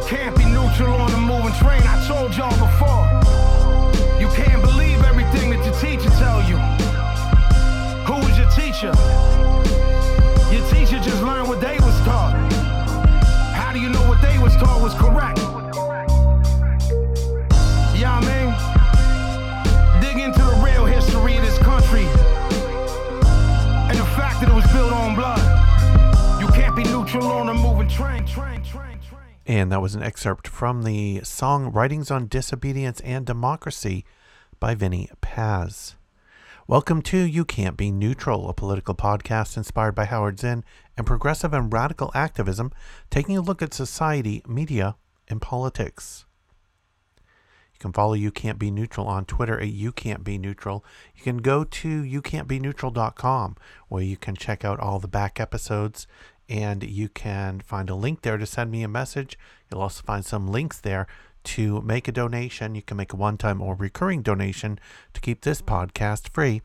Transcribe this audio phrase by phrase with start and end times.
[0.00, 1.82] You can't be neutral on a moving train.
[1.82, 3.49] I told y'all before.
[29.50, 34.04] And that was an excerpt from the song Writings on Disobedience and Democracy
[34.60, 35.96] by Vinnie Paz.
[36.68, 40.62] Welcome to You Can't Be Neutral, a political podcast inspired by Howard Zinn
[40.96, 42.70] and progressive and radical activism,
[43.10, 44.94] taking a look at society, media,
[45.26, 46.26] and politics.
[47.74, 50.84] You can follow You Can't Be Neutral on Twitter at You Can't Be Neutral.
[51.16, 53.56] You can go to YouCan'tBeNeutral.com
[53.88, 56.06] where you can check out all the back episodes
[56.50, 59.38] and you can find a link there to send me a message.
[59.70, 61.06] You'll also find some links there
[61.44, 62.74] to make a donation.
[62.74, 64.78] You can make a one time or recurring donation
[65.14, 66.60] to keep this podcast free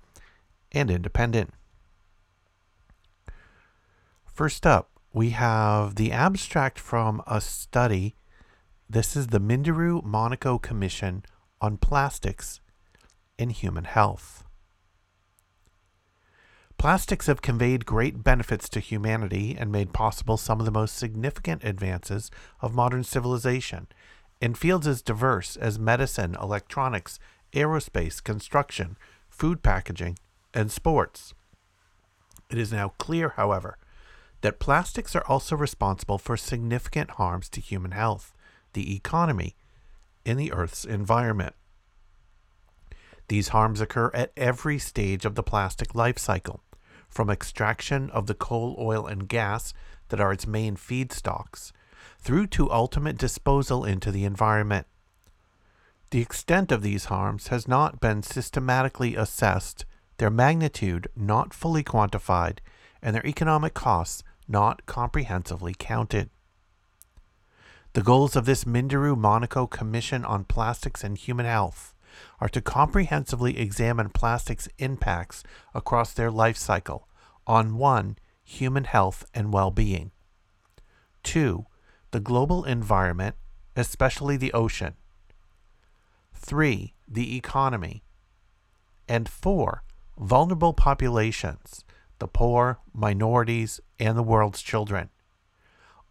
[0.71, 1.53] and independent.
[4.25, 8.15] First up, we have the abstract from a study.
[8.89, 11.23] This is the Minderoo Monaco Commission
[11.61, 12.59] on Plastics
[13.37, 14.44] in Human Health.
[16.77, 21.63] Plastics have conveyed great benefits to humanity and made possible some of the most significant
[21.63, 22.29] advances
[22.61, 23.87] of modern civilization
[24.41, 27.17] in fields as diverse as medicine, electronics,
[27.53, 28.97] aerospace, construction,
[29.29, 30.19] food packaging,
[30.53, 31.33] and sports.
[32.51, 33.77] It is now clear, however,
[34.41, 38.33] that plastics are also responsible for significant harms to human health,
[38.73, 39.55] the economy,
[40.25, 41.55] and the Earth's environment.
[43.27, 46.61] These harms occur at every stage of the plastic life cycle,
[47.15, 49.73] from extraction of the coal, oil, and gas
[50.09, 51.71] that are its main feedstocks,
[52.19, 54.85] through to ultimate disposal into the environment.
[56.11, 59.85] The extent of these harms has not been systematically assessed,
[60.17, 62.57] their magnitude not fully quantified,
[63.01, 66.29] and their economic costs not comprehensively counted.
[67.93, 71.94] The goals of this Minderoo Monaco Commission on Plastics and Human Health
[72.39, 75.43] are to comprehensively examine plastics' impacts
[75.73, 77.07] across their life cycle
[77.47, 78.17] on 1.
[78.43, 80.11] human health and well being,
[81.23, 81.65] 2.
[82.11, 83.35] the global environment,
[83.75, 84.95] especially the ocean,
[86.33, 86.93] 3.
[87.07, 88.03] the economy,
[89.07, 89.83] and 4.
[90.17, 91.83] vulnerable populations,
[92.19, 95.09] the poor, minorities, and the world's children.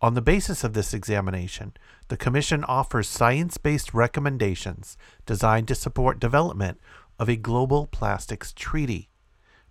[0.01, 1.73] On the basis of this examination,
[2.09, 6.81] the Commission offers science based recommendations designed to support development
[7.19, 9.09] of a global plastics treaty,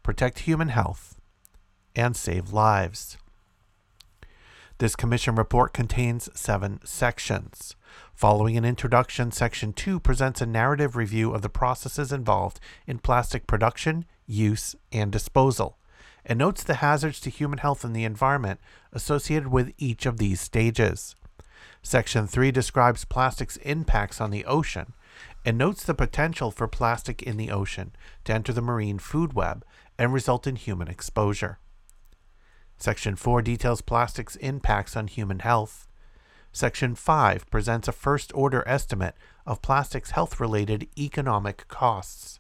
[0.01, 1.19] protect human health,
[1.95, 3.17] and save lives.
[4.79, 7.75] This Commission report contains seven sections.
[8.15, 13.45] Following an introduction, Section 2 presents a narrative review of the processes involved in plastic
[13.45, 15.77] production, use, and disposal
[16.25, 18.59] and notes the hazards to human health and the environment
[18.91, 21.15] associated with each of these stages.
[21.81, 24.93] Section 3 describes plastic's impacts on the ocean
[25.45, 27.91] and notes the potential for plastic in the ocean
[28.23, 29.65] to enter the marine food web
[29.97, 31.59] and result in human exposure.
[32.77, 35.87] Section 4 details plastic's impacts on human health.
[36.51, 42.39] Section 5 presents a first order estimate of plastic's health related economic costs.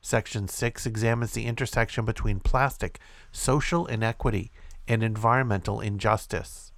[0.00, 2.98] Section 6 examines the intersection between plastic,
[3.32, 4.50] social inequity,
[4.86, 6.72] and environmental injustice.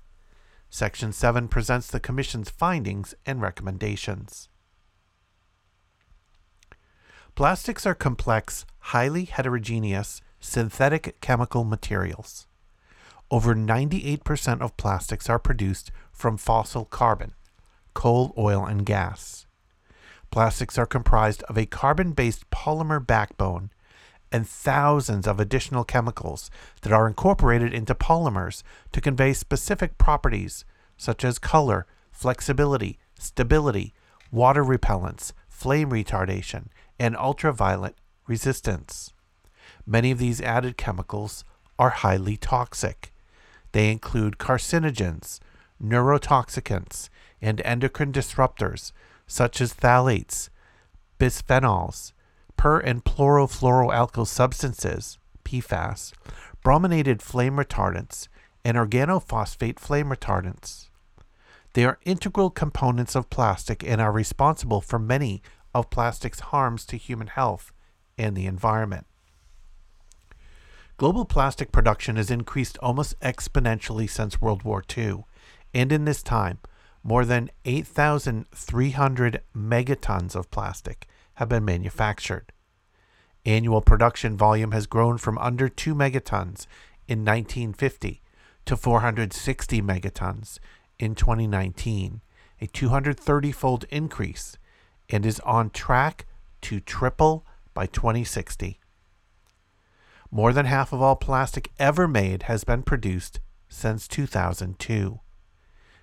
[0.68, 4.48] Section 7 presents the Commission's findings and recommendations.
[7.34, 12.46] Plastics are complex, highly heterogeneous, synthetic chemical materials.
[13.30, 17.34] Over 98% of plastics are produced from fossil carbon,
[17.94, 19.39] coal, oil, and gas.
[20.30, 23.70] Plastics are comprised of a carbon based polymer backbone
[24.30, 26.50] and thousands of additional chemicals
[26.82, 30.64] that are incorporated into polymers to convey specific properties
[30.96, 33.92] such as color, flexibility, stability,
[34.30, 36.66] water repellence, flame retardation,
[36.98, 37.96] and ultraviolet
[38.28, 39.12] resistance.
[39.84, 41.44] Many of these added chemicals
[41.78, 43.12] are highly toxic.
[43.72, 45.40] They include carcinogens,
[45.82, 47.08] neurotoxicants,
[47.42, 48.92] and endocrine disruptors
[49.30, 50.48] such as phthalates,
[51.20, 52.12] bisphenols,
[52.56, 56.12] per and polyfluoroalkyl substances, PFAS,
[56.64, 58.26] brominated flame retardants,
[58.64, 60.88] and organophosphate flame retardants.
[61.74, 65.42] They are integral components of plastic and are responsible for many
[65.72, 67.72] of plastic's harms to human health
[68.18, 69.06] and the environment.
[70.96, 75.24] Global plastic production has increased almost exponentially since World War II,
[75.72, 76.58] and in this time,
[77.02, 82.52] more than 8,300 megatons of plastic have been manufactured.
[83.46, 86.66] Annual production volume has grown from under 2 megatons
[87.08, 88.20] in 1950
[88.66, 90.58] to 460 megatons
[90.98, 92.20] in 2019,
[92.60, 94.58] a 230 fold increase,
[95.08, 96.26] and is on track
[96.60, 98.78] to triple by 2060.
[100.30, 105.20] More than half of all plastic ever made has been produced since 2002.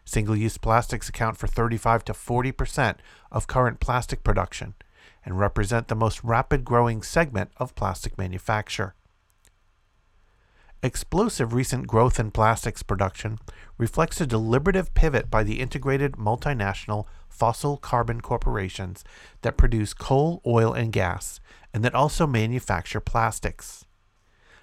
[0.08, 4.74] Single use plastics account for 35 to 40 percent of current plastic production
[5.26, 8.96] and represent the most rapid growing segment of plastic manufacture.
[10.82, 13.38] Explosive recent growth in plastics production
[13.78, 19.04] reflects a deliberative pivot by the integrated multinational fossil carbon corporations
[19.42, 21.42] that produce coal, oil, and gas,
[21.74, 23.87] and that also manufacture plastics.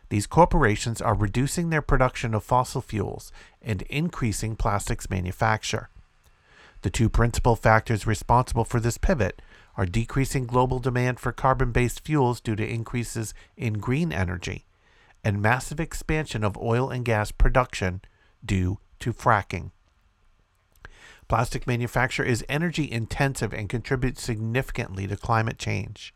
[0.08, 5.88] These corporations are reducing their production of fossil fuels and increasing plastics manufacture.
[6.82, 9.40] The two principal factors responsible for this pivot
[9.76, 14.66] are decreasing global demand for carbon based fuels due to increases in green energy
[15.24, 18.02] and massive expansion of oil and gas production
[18.44, 19.70] due to fracking.
[21.26, 26.14] Plastic manufacture is energy intensive and contributes significantly to climate change.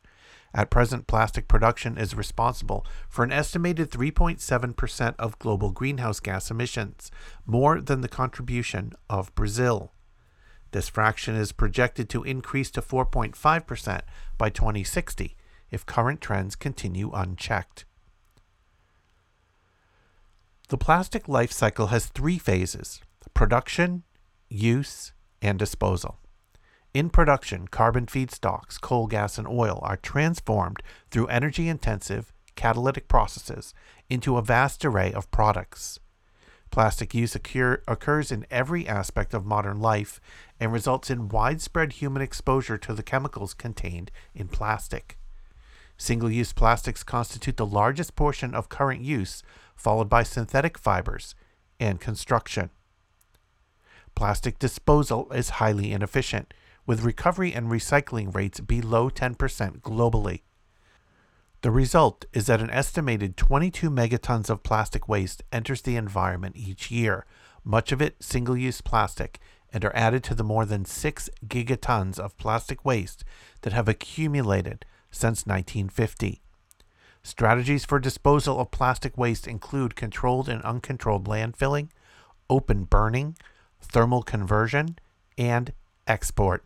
[0.54, 7.10] At present, plastic production is responsible for an estimated 3.7% of global greenhouse gas emissions,
[7.46, 9.92] more than the contribution of Brazil.
[10.70, 14.00] This fraction is projected to increase to 4.5%
[14.36, 15.36] by 2060
[15.70, 17.84] if current trends continue unchecked.
[20.68, 23.00] The plastic life cycle has three phases
[23.34, 24.02] production,
[24.48, 26.18] use, and disposal.
[26.94, 33.74] In production, carbon feedstocks, coal, gas, and oil are transformed through energy intensive catalytic processes
[34.08, 36.00] into a vast array of products.
[36.70, 40.20] Plastic use occur, occurs in every aspect of modern life
[40.58, 45.18] and results in widespread human exposure to the chemicals contained in plastic.
[45.96, 49.42] Single use plastics constitute the largest portion of current use,
[49.76, 51.34] followed by synthetic fibers
[51.80, 52.70] and construction.
[54.14, 56.52] Plastic disposal is highly inefficient,
[56.88, 59.36] with recovery and recycling rates below 10%
[59.82, 60.40] globally.
[61.60, 66.90] The result is that an estimated 22 megatons of plastic waste enters the environment each
[66.90, 67.26] year,
[67.62, 69.38] much of it single use plastic,
[69.70, 73.22] and are added to the more than 6 gigatons of plastic waste
[73.60, 76.40] that have accumulated since 1950.
[77.22, 81.90] Strategies for disposal of plastic waste include controlled and uncontrolled landfilling,
[82.48, 83.36] open burning,
[83.78, 84.96] thermal conversion,
[85.36, 85.74] and
[86.06, 86.64] export.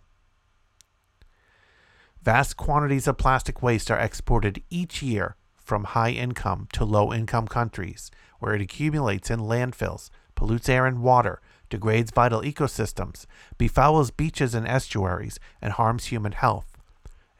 [2.23, 7.49] Vast quantities of plastic waste are exported each year from high income to low income
[7.49, 13.27] countries, where it accumulates in landfills, pollutes air and water, degrades vital ecosystems,
[13.59, 16.73] befouls beaches and estuaries, and harms human health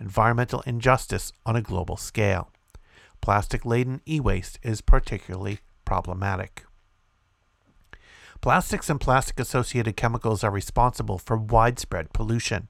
[0.03, 2.51] environmental injustice on a global scale.
[3.21, 6.65] Plastic laden e waste is particularly problematic.
[8.41, 12.69] Plastics and plastic associated chemicals are responsible for widespread pollution.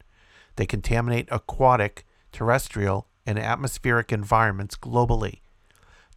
[0.56, 5.40] They contaminate aquatic, terrestrial, and atmospheric environments globally.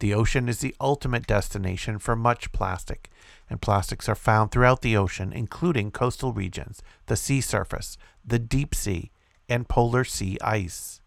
[0.00, 3.10] The ocean is the ultimate destination for much plastic,
[3.48, 8.74] and plastics are found throughout the ocean, including coastal regions, the sea surface, the deep
[8.74, 9.10] sea,
[9.48, 11.00] and polar sea ice.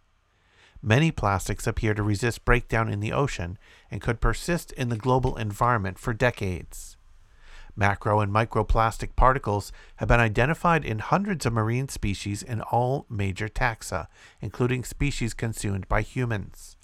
[0.81, 3.59] Many plastics appear to resist breakdown in the ocean
[3.91, 6.97] and could persist in the global environment for decades.
[7.79, 13.47] Macro and microplastic particles have been identified in hundreds of marine species in all major
[13.47, 14.07] taxa,
[14.41, 16.75] including species consumed by humans.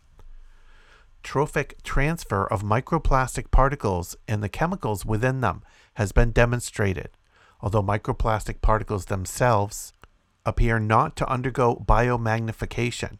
[1.21, 5.61] Trophic transfer of microplastic particles and the chemicals within them
[5.95, 7.09] has been demonstrated,
[7.59, 9.91] although microplastic particles themselves
[10.45, 13.17] appear not to undergo biomagnification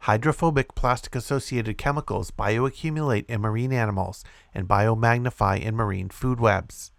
[0.00, 4.22] Hydrophobic plastic associated chemicals bioaccumulate in marine animals
[4.54, 6.92] and biomagnify in marine food webs.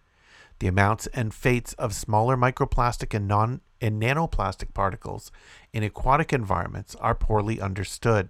[0.59, 5.31] The amounts and fates of smaller microplastic and non and nanoplastic particles
[5.71, 8.29] in aquatic environments are poorly understood.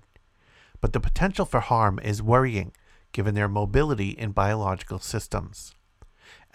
[0.81, 2.73] But the potential for harm is worrying
[3.13, 5.73] given their mobility in biological systems.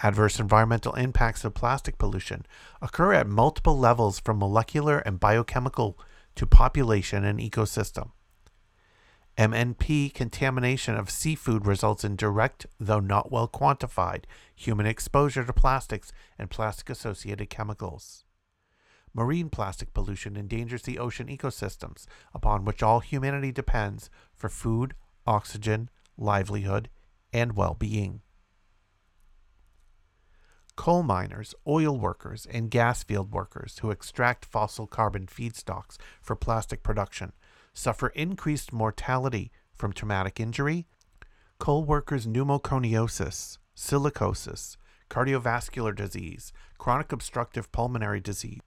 [0.02, 2.44] Adverse environmental impacts of plastic pollution
[2.80, 5.98] occur at multiple levels from molecular and biochemical
[6.34, 8.10] to population and ecosystem.
[9.38, 14.24] MNP contamination of seafood results in direct, though not well quantified,
[14.54, 18.24] human exposure to plastics and plastic associated chemicals.
[19.14, 24.94] Marine plastic pollution endangers the ocean ecosystems upon which all humanity depends for food,
[25.26, 26.90] oxygen, livelihood,
[27.32, 28.20] and well being.
[30.76, 36.82] Coal miners, oil workers, and gas field workers who extract fossil carbon feedstocks for plastic
[36.82, 37.32] production
[37.74, 40.86] suffer increased mortality from traumatic injury,
[41.58, 44.76] coal workers' pneumoconiosis, silicosis,
[45.08, 48.60] cardiovascular disease, chronic obstructive pulmonary disease,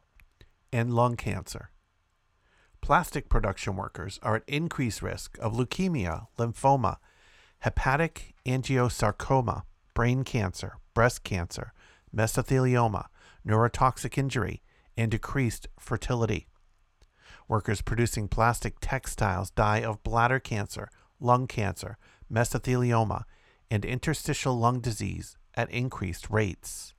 [0.72, 1.72] and lung cancer.
[2.82, 6.98] Plastic production workers are at increased risk of leukemia, lymphoma,
[7.60, 9.64] hepatic angiosarcoma,
[9.96, 11.74] brain cancer, breast cancer,
[12.16, 13.06] mesothelioma,
[13.48, 14.62] neurotoxic injury,
[14.96, 16.48] and decreased fertility.
[17.48, 21.98] Workers producing plastic textiles die of bladder cancer, lung cancer,
[22.32, 23.24] mesothelioma,
[23.70, 26.94] and interstitial lung disease at increased rates.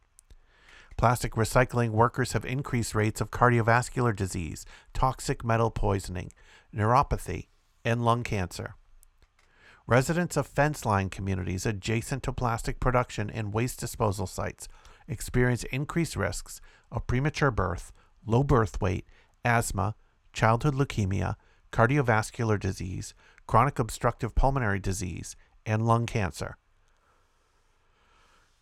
[0.96, 6.32] Plastic recycling workers have increased rates of cardiovascular disease, toxic metal poisoning,
[6.74, 7.48] neuropathy,
[7.84, 8.74] and lung cancer.
[9.86, 14.68] Residents of fence line communities adjacent to plastic production and waste disposal sites
[15.06, 16.60] experience increased risks
[16.90, 17.92] of premature birth,
[18.24, 19.04] low birth weight,
[19.44, 19.94] asthma,
[20.36, 21.34] childhood leukemia,
[21.72, 23.14] cardiovascular disease,
[23.46, 26.58] chronic obstructive pulmonary disease, and lung cancer.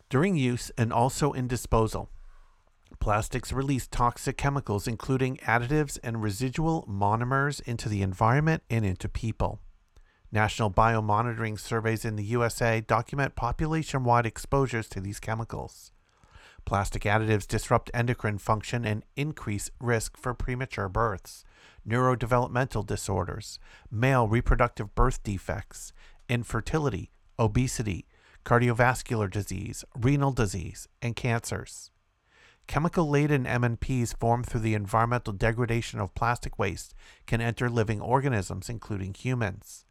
[0.09, 2.09] During use and also in disposal,
[2.99, 9.59] plastics release toxic chemicals, including additives and residual monomers, into the environment and into people.
[10.31, 15.91] National biomonitoring surveys in the USA document population wide exposures to these chemicals.
[16.65, 21.45] Plastic additives disrupt endocrine function and increase risk for premature births,
[21.87, 23.59] neurodevelopmental disorders,
[23.91, 25.93] male reproductive birth defects,
[26.27, 28.07] infertility, obesity,
[28.43, 31.91] cardiovascular disease, renal disease, and cancers.
[32.67, 36.95] Chemical laden MNPs formed through the environmental degradation of plastic waste
[37.27, 39.85] can enter living organisms, including humans.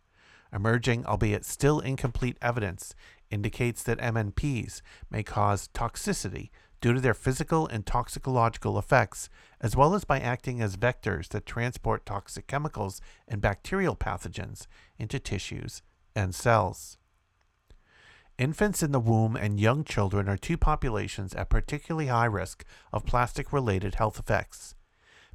[0.52, 2.94] Emerging, albeit still incomplete, evidence
[3.30, 6.50] indicates that MNPs may cause toxicity
[6.84, 11.46] due to their physical and toxicological effects, as well as by acting as vectors that
[11.46, 14.66] transport toxic chemicals and bacterial pathogens
[14.98, 15.80] into tissues
[16.14, 16.98] and cells.
[18.36, 23.06] Infants in the womb and young children are two populations at particularly high risk of
[23.06, 24.74] plastic related health effects.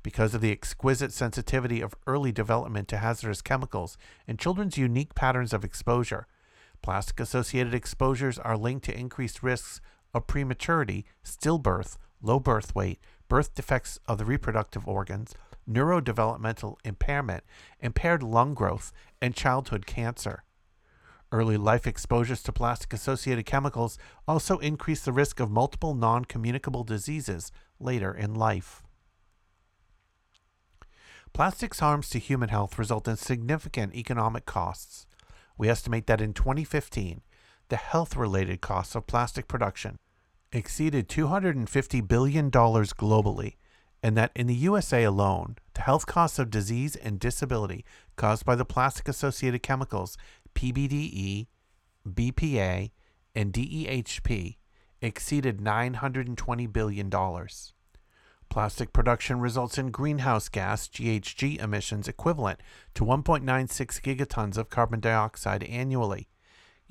[0.04, 5.52] Because of the exquisite sensitivity of early development to hazardous chemicals and children's unique patterns
[5.52, 6.28] of exposure,
[6.84, 9.82] plastic associated exposures are linked to increased risks
[10.14, 15.34] of prematurity, stillbirth, low birth weight, birth defects of the reproductive organs,
[15.70, 17.44] neurodevelopmental impairment,
[17.80, 20.44] impaired lung growth, and childhood cancer.
[21.32, 26.84] Early life exposures to plastic associated chemicals also increase the risk of multiple non communicable
[26.84, 28.82] diseases later in life.
[31.34, 35.06] Plastics harms to human health result in significant economic costs.
[35.56, 37.22] We estimate that in 2015,
[37.70, 39.98] the health related costs of plastic production
[40.52, 43.56] exceeded $250 billion globally,
[44.02, 47.86] and that in the USA alone, the health costs of disease and disability
[48.16, 50.18] caused by the plastic associated chemicals
[50.56, 51.48] PBDE,
[52.08, 52.92] BPA,
[53.36, 54.58] and DEHP
[55.02, 57.12] exceeded $920 billion.
[58.50, 62.60] Plastic production results in greenhouse gas GHG emissions equivalent
[62.96, 66.28] to 1.96 gigatons of carbon dioxide annually.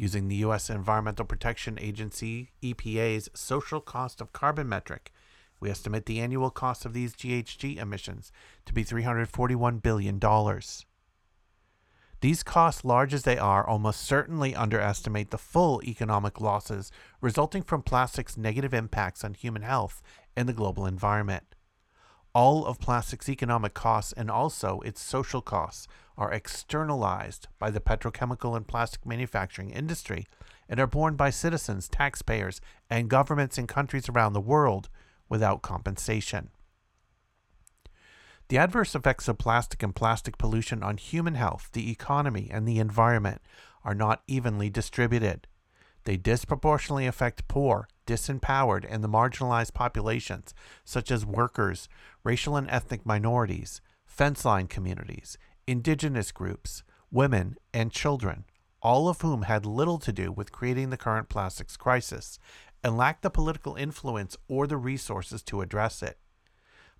[0.00, 0.70] Using the U.S.
[0.70, 5.12] Environmental Protection Agency EPA's social cost of carbon metric,
[5.58, 8.30] we estimate the annual cost of these GHG emissions
[8.64, 10.20] to be $341 billion.
[12.20, 17.82] These costs, large as they are, almost certainly underestimate the full economic losses resulting from
[17.82, 20.00] plastic's negative impacts on human health
[20.36, 21.47] and the global environment.
[22.34, 28.56] All of plastic's economic costs and also its social costs are externalized by the petrochemical
[28.56, 30.26] and plastic manufacturing industry
[30.68, 34.88] and are borne by citizens, taxpayers, and governments in countries around the world
[35.28, 36.50] without compensation.
[38.48, 42.78] The adverse effects of plastic and plastic pollution on human health, the economy, and the
[42.78, 43.42] environment
[43.84, 45.46] are not evenly distributed.
[46.08, 51.86] They disproportionately affect poor, disempowered, and the marginalized populations, such as workers,
[52.24, 55.36] racial and ethnic minorities, fence line communities,
[55.66, 58.46] indigenous groups, women, and children,
[58.80, 62.38] all of whom had little to do with creating the current plastics crisis
[62.82, 66.16] and lacked the political influence or the resources to address it.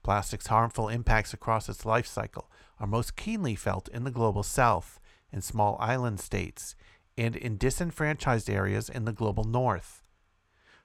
[0.03, 5.01] Plastic's harmful impacts across its life cycle are most keenly felt in the global south,
[5.33, 6.75] in small island states,
[7.19, 10.03] and in disenfranchised areas in the global north.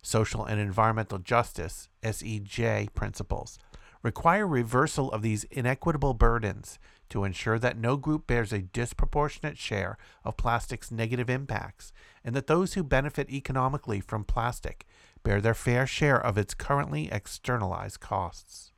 [0.01, 3.57] Social and environmental justice, SEJ principles,
[4.01, 6.77] require reversal of these inequitable burdens
[7.09, 12.47] to ensure that no group bears a disproportionate share of plastic's negative impacts and that
[12.47, 14.85] those who benefit economically from plastic
[15.21, 18.73] bear their fair share of its currently externalized costs.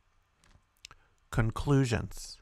[1.32, 2.35] Conclusions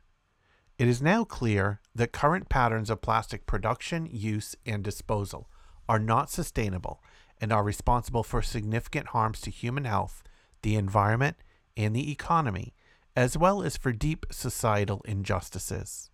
[0.76, 5.49] It is now clear that current patterns of plastic production, use, and disposal
[5.88, 7.00] are not sustainable
[7.40, 10.25] and are responsible for significant harms to human health,
[10.62, 11.37] the environment,
[11.76, 12.75] and the economy,
[13.14, 16.11] as well as for deep societal injustices.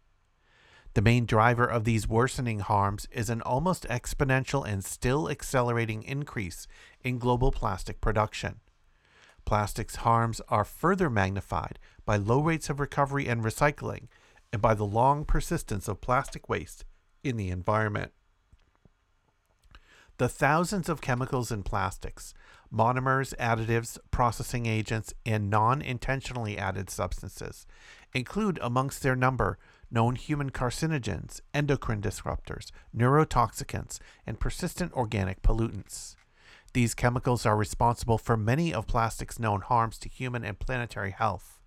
[0.92, 6.66] The main driver of these worsening harms is an almost exponential and still accelerating increase
[7.02, 8.60] in global plastic production.
[9.46, 14.08] Plastics harms are further magnified by low rates of recovery and recycling
[14.52, 16.84] and by the long persistence of plastic waste
[17.22, 18.12] in the environment.
[20.18, 22.34] The thousands of chemicals in plastics,
[22.70, 27.66] monomers, additives, processing agents, and non intentionally added substances
[28.12, 29.58] include amongst their number
[29.90, 36.16] known human carcinogens, endocrine disruptors, neurotoxicants, and persistent organic pollutants.
[36.72, 41.59] These chemicals are responsible for many of plastic's known harms to human and planetary health.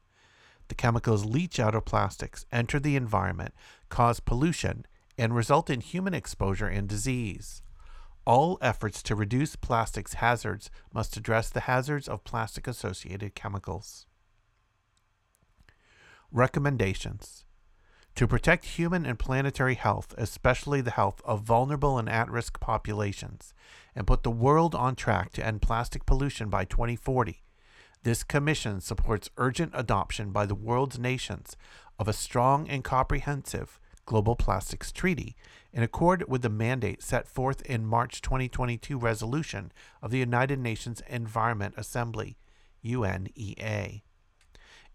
[0.68, 3.54] The chemicals leach out of plastics, enter the environment,
[3.90, 4.86] cause pollution,
[5.18, 7.62] and result in human exposure and disease.
[8.26, 14.06] All efforts to reduce plastics hazards must address the hazards of plastic associated chemicals.
[16.32, 17.44] Recommendations
[18.16, 23.54] to protect human and planetary health, especially the health of vulnerable and at risk populations,
[23.96, 27.42] and put the world on track to end plastic pollution by 2040.
[28.04, 31.56] This commission supports urgent adoption by the world's nations
[31.98, 35.38] of a strong and comprehensive Global Plastics Treaty
[35.72, 41.02] in accord with the mandate set forth in March 2022 resolution of the United Nations
[41.08, 42.38] Environment Assembly,
[42.84, 44.02] UNEA.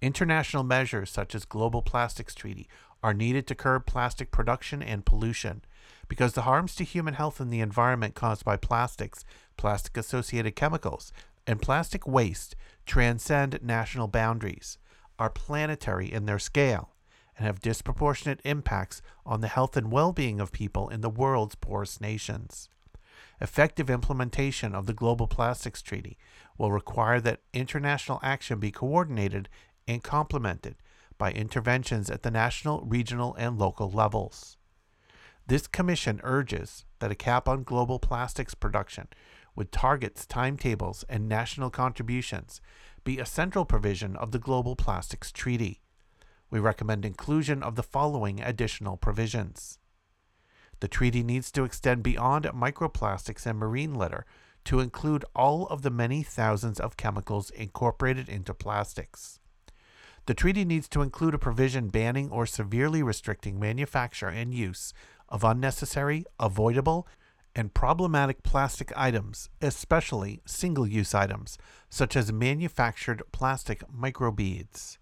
[0.02, 2.68] International measures such as Global Plastics Treaty
[3.02, 5.62] are needed to curb plastic production and pollution
[6.08, 9.24] because the harms to human health and the environment caused by plastics,
[9.56, 11.10] plastic associated chemicals,
[11.46, 12.54] and plastic waste
[12.88, 14.78] transcend national boundaries,
[15.18, 16.95] are planetary in their scale,
[17.37, 21.54] and have disproportionate impacts on the health and well being of people in the world's
[21.54, 22.69] poorest nations.
[23.41, 26.19] Effective implementation of the Global Plastics Treaty
[26.56, 29.49] will require that international action be coordinated
[29.86, 30.76] and complemented
[31.19, 34.56] by interventions at the national, regional, and local levels.
[35.47, 39.08] This commission urges that a cap on global plastics production
[39.54, 42.60] with targets, timetables, and national contributions
[43.08, 45.80] be a central provision of the Global Plastics Treaty.
[46.50, 49.78] We recommend inclusion of the following additional provisions.
[50.80, 54.26] The treaty needs to extend beyond microplastics and marine litter
[54.66, 59.40] to include all of the many thousands of chemicals incorporated into plastics.
[60.26, 64.92] The treaty needs to include a provision banning or severely restricting manufacture and use
[65.30, 67.08] of unnecessary, avoidable,
[67.54, 71.58] and problematic plastic items, especially single use items,
[71.89, 74.99] such as manufactured plastic microbeads.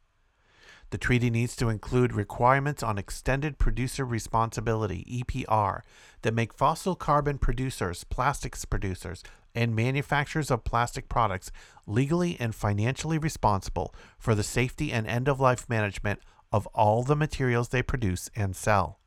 [0.91, 5.81] The treaty needs to include requirements on extended producer responsibility EPR
[6.23, 11.51] that make fossil carbon producers, plastics producers, and manufacturers of plastic products
[11.87, 16.21] legally and financially responsible for the safety and end of life management
[16.53, 19.01] of all the materials they produce and sell.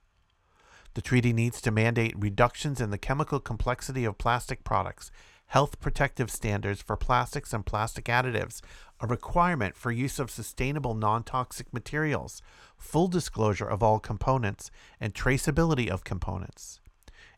[0.95, 5.11] The treaty needs to mandate reductions in the chemical complexity of plastic products,
[5.47, 8.61] health protective standards for plastics and plastic additives,
[8.99, 12.41] a requirement for use of sustainable non toxic materials,
[12.77, 16.79] full disclosure of all components, and traceability of components.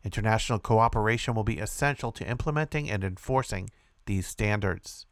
[0.04, 3.70] International cooperation will be essential to implementing and enforcing
[4.06, 5.06] these standards.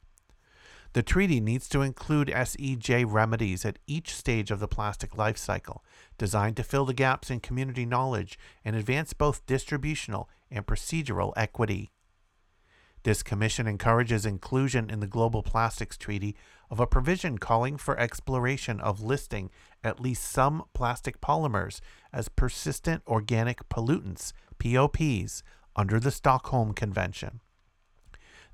[0.93, 5.85] The treaty needs to include SEJ remedies at each stage of the plastic life cycle,
[6.19, 11.93] designed to fill the gaps in community knowledge and advance both distributional and procedural equity.
[13.05, 16.37] This commission encourages inclusion in the Global Plastics Treaty
[16.71, 19.51] of a provision calling for exploration of listing
[19.83, 21.81] at least some plastic polymers
[22.13, 25.43] as persistent organic pollutants POPs,
[25.75, 27.41] under the Stockholm Convention.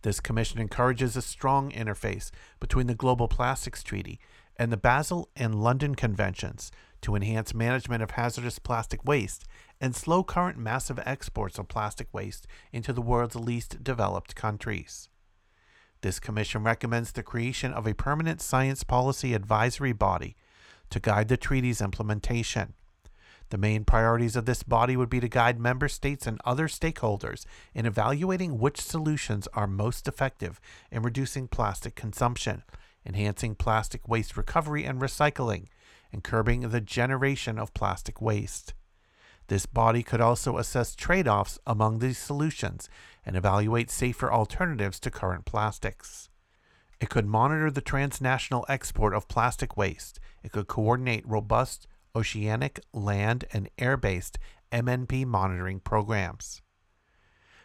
[0.02, 2.30] This commission encourages a strong interface
[2.60, 4.20] between the Global Plastics Treaty
[4.56, 6.70] and the Basel and London Conventions
[7.02, 9.44] to enhance management of hazardous plastic waste
[9.80, 15.08] and slow current massive exports of plastic waste into the world's least developed countries.
[16.00, 20.36] This commission recommends the creation of a permanent science policy advisory body
[20.90, 22.74] to guide the treaty's implementation.
[23.50, 27.46] The main priorities of this body would be to guide member states and other stakeholders
[27.74, 32.64] in evaluating which solutions are most effective in reducing plastic consumption,
[33.04, 35.66] enhancing plastic waste recovery and recycling,
[36.12, 38.74] and curbing the generation of plastic waste.
[39.48, 42.88] This body could also assess trade offs among these solutions
[43.24, 46.28] and evaluate safer alternatives to current plastics.
[47.00, 50.18] It could monitor the transnational export of plastic waste.
[50.42, 54.38] It could coordinate robust oceanic, land, and air based
[54.72, 56.62] MNP monitoring programs.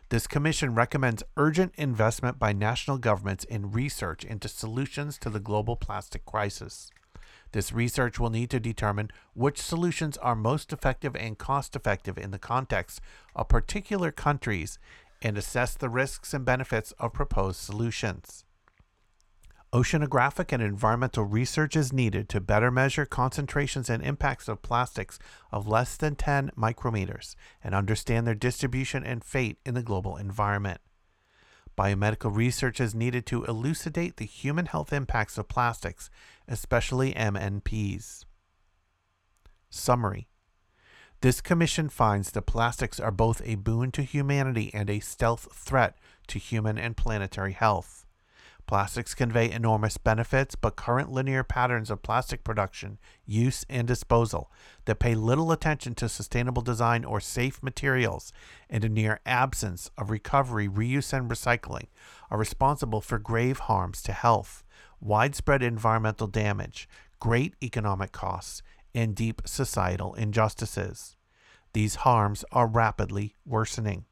[0.09, 5.77] This commission recommends urgent investment by national governments in research into solutions to the global
[5.77, 6.91] plastic crisis.
[7.53, 12.31] This research will need to determine which solutions are most effective and cost effective in
[12.31, 12.99] the context
[13.35, 14.79] of particular countries
[15.21, 18.43] and assess the risks and benefits of proposed solutions.
[19.73, 25.17] Oceanographic and environmental research is needed to better measure concentrations and impacts of plastics
[25.49, 30.81] of less than 10 micrometers and understand their distribution and fate in the global environment.
[31.77, 36.09] Biomedical research is needed to elucidate the human health impacts of plastics,
[36.49, 38.25] especially MNPs.
[39.69, 40.27] Summary
[41.21, 45.97] This commission finds that plastics are both a boon to humanity and a stealth threat
[46.27, 48.00] to human and planetary health.
[48.71, 54.49] Plastics convey enormous benefits, but current linear patterns of plastic production, use, and disposal
[54.85, 58.31] that pay little attention to sustainable design or safe materials
[58.69, 61.87] and a near absence of recovery, reuse, and recycling
[62.29, 64.63] are responsible for grave harms to health,
[65.01, 66.87] widespread environmental damage,
[67.19, 68.63] great economic costs,
[68.95, 71.17] and deep societal injustices.
[71.73, 74.05] These harms are rapidly worsening.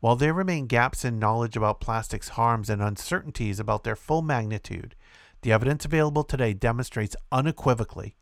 [0.00, 4.94] While there remain gaps in knowledge about plastics' harms and uncertainties about their full magnitude,
[5.42, 8.16] the evidence available today demonstrates unequivocally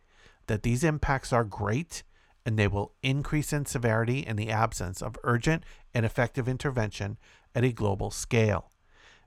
[0.46, 2.02] that these impacts are great
[2.46, 7.18] and they will increase in severity in the absence of urgent and effective intervention
[7.54, 8.70] at a global scale.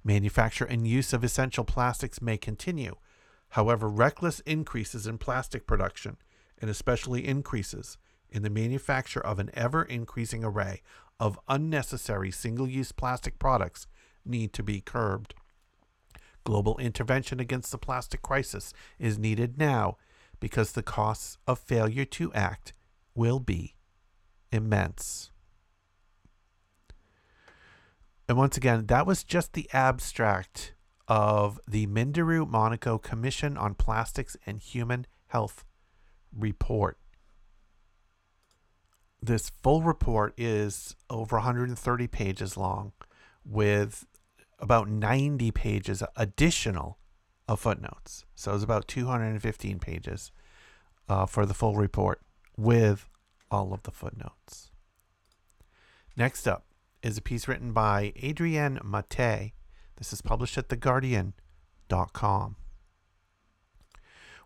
[0.04, 2.96] Manufacture and use of essential plastics may continue.
[3.50, 6.18] However, reckless increases in plastic production,
[6.60, 7.98] and especially increases
[8.30, 10.82] in the manufacture of an ever increasing array
[11.20, 13.88] of unnecessary single use plastic products
[14.26, 15.34] need to be curbed.
[16.44, 19.98] Global intervention against the plastic crisis is needed now
[20.40, 22.74] because the costs of failure to act
[23.14, 23.76] will be
[24.52, 25.32] immense.
[28.28, 30.76] And once again, that was just the abstract
[31.08, 35.66] of the Minderoo Monaco Commission on Plastics and Human Health
[36.32, 36.99] report
[39.22, 42.94] this full report is over 130 pages long
[43.46, 44.06] with
[44.60, 46.98] about 90 pages additional
[47.48, 48.26] of footnotes.
[48.36, 50.32] So it's about 215 pages
[51.08, 52.22] uh, for the full report
[52.58, 53.10] with
[53.50, 54.72] all of the footnotes.
[56.16, 56.66] Next up
[57.02, 59.52] is a piece written by Adrienne Matte.
[59.98, 62.56] This is published at theguardian.com.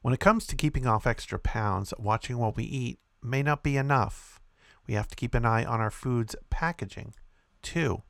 [0.02, 3.78] When it comes to keeping off extra pounds, watching what we eat may not be
[3.78, 4.42] enough
[4.88, 7.14] we have to keep an eye on our food's packaging,
[7.62, 8.04] too.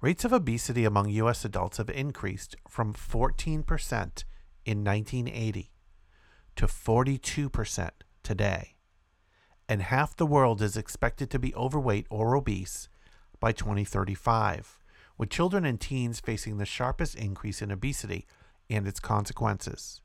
[0.00, 1.44] Rates of obesity among U.S.
[1.44, 4.24] adults have increased from 14%
[4.64, 5.72] in 1980
[6.56, 7.90] to 42%
[8.22, 8.76] today,
[9.68, 12.88] and half the world is expected to be overweight or obese
[13.40, 14.78] by 2035,
[15.18, 18.26] with children and teens facing the sharpest increase in obesity
[18.68, 20.02] and its consequences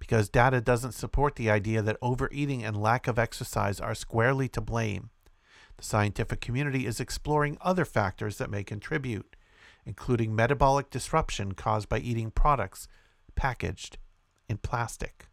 [0.00, 4.60] because data doesn't support the idea that overeating and lack of exercise are squarely to
[4.60, 5.10] blame.
[5.76, 9.36] The scientific community is exploring other factors that may contribute,
[9.84, 12.88] including metabolic disruption caused by eating products
[13.36, 13.98] packaged
[14.48, 15.28] in plastic.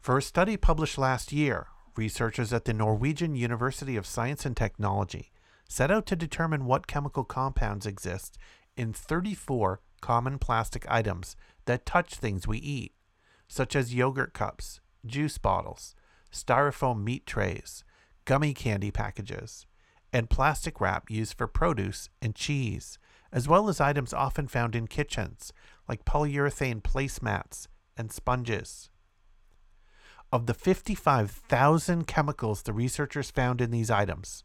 [0.00, 5.32] For a study published last year, researchers at the Norwegian University of Science and Technology
[5.68, 8.38] set out to determine what chemical compounds exist
[8.76, 12.92] in 34 common plastic items that touch things we eat
[13.48, 15.94] such as yogurt cups, juice bottles,
[16.32, 17.82] styrofoam meat trays,
[18.24, 19.66] gummy candy packages,
[20.12, 22.98] and plastic wrap used for produce and cheese,
[23.32, 25.52] as well as items often found in kitchens,
[25.88, 28.90] like polyurethane placemats and sponges.
[30.30, 34.44] Of the 55,000 chemicals the researchers found in these items,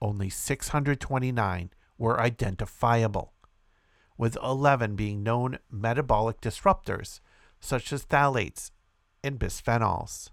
[0.00, 3.32] only 629 were identifiable,
[4.16, 7.20] with 11 being known metabolic disruptors
[7.60, 8.70] such as phthalates
[9.22, 10.30] and bisphenols,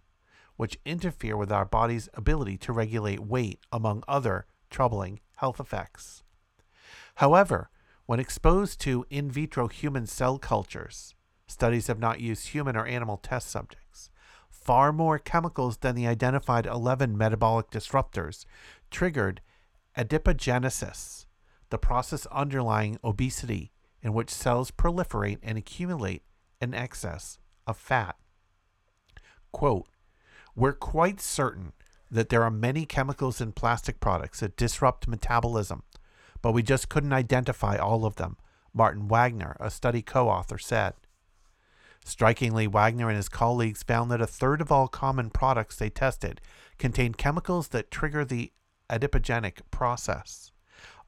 [0.56, 6.24] which interfere with our body's ability to regulate weight, among other troubling health effects.
[7.16, 7.70] However,
[8.06, 11.16] when exposed to in vitro human cell cultures,
[11.48, 14.10] studies have not used human or animal test subjects.
[14.50, 18.46] Far more chemicals than the identified 11 metabolic disruptors
[18.90, 19.42] triggered
[19.98, 21.26] adipogenesis,
[21.70, 26.24] the process underlying obesity in which cells proliferate and accumulate
[26.62, 27.38] in excess
[27.68, 28.16] of fat.
[29.52, 29.88] Quote,
[30.56, 31.74] We're quite certain
[32.12, 35.84] that there are many chemicals in plastic products that disrupt metabolism,
[36.42, 38.38] but we just couldn't identify all of them,
[38.74, 40.94] Martin Wagner, a study co author, said.
[42.04, 46.40] Strikingly, Wagner and his colleagues found that a third of all common products they tested
[46.78, 48.52] contained chemicals that trigger the
[48.92, 50.52] adipogenic process.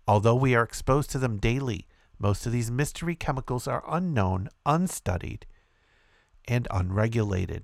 [0.08, 1.86] Although we are exposed to them daily,
[2.20, 5.46] most of these mystery chemicals are unknown, unstudied,
[6.48, 7.64] and unregulated.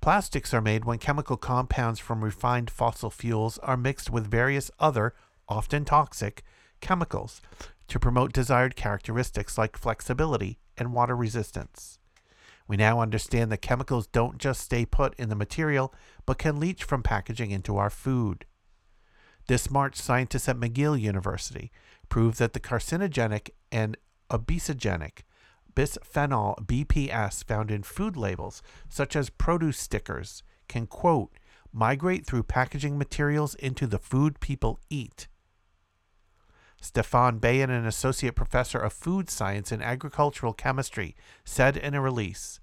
[0.00, 5.14] Plastics are made when chemical compounds from refined fossil fuels are mixed with various other,
[5.48, 6.42] often toxic,
[6.80, 7.40] chemicals
[7.88, 11.98] to promote desired characteristics like flexibility and water resistance.
[12.68, 16.84] We now understand that chemicals don't just stay put in the material, but can leach
[16.84, 18.44] from packaging into our food.
[19.46, 21.70] This March, scientists at McGill University
[22.08, 23.96] proved that the carcinogenic and
[24.30, 25.20] obesogenic
[25.74, 31.32] bisphenol BPS found in food labels, such as produce stickers, can, quote,
[31.72, 35.28] migrate through packaging materials into the food people eat.
[36.80, 41.14] Stefan Bayen, an associate professor of food science and agricultural chemistry,
[41.44, 42.60] said in a release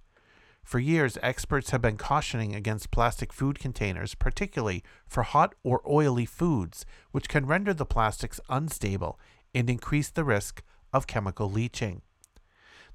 [0.64, 6.26] For years, experts have been cautioning against plastic food containers, particularly for hot or oily
[6.26, 9.20] foods, which can render the plastics unstable
[9.54, 12.02] and increase the risk of chemical leaching.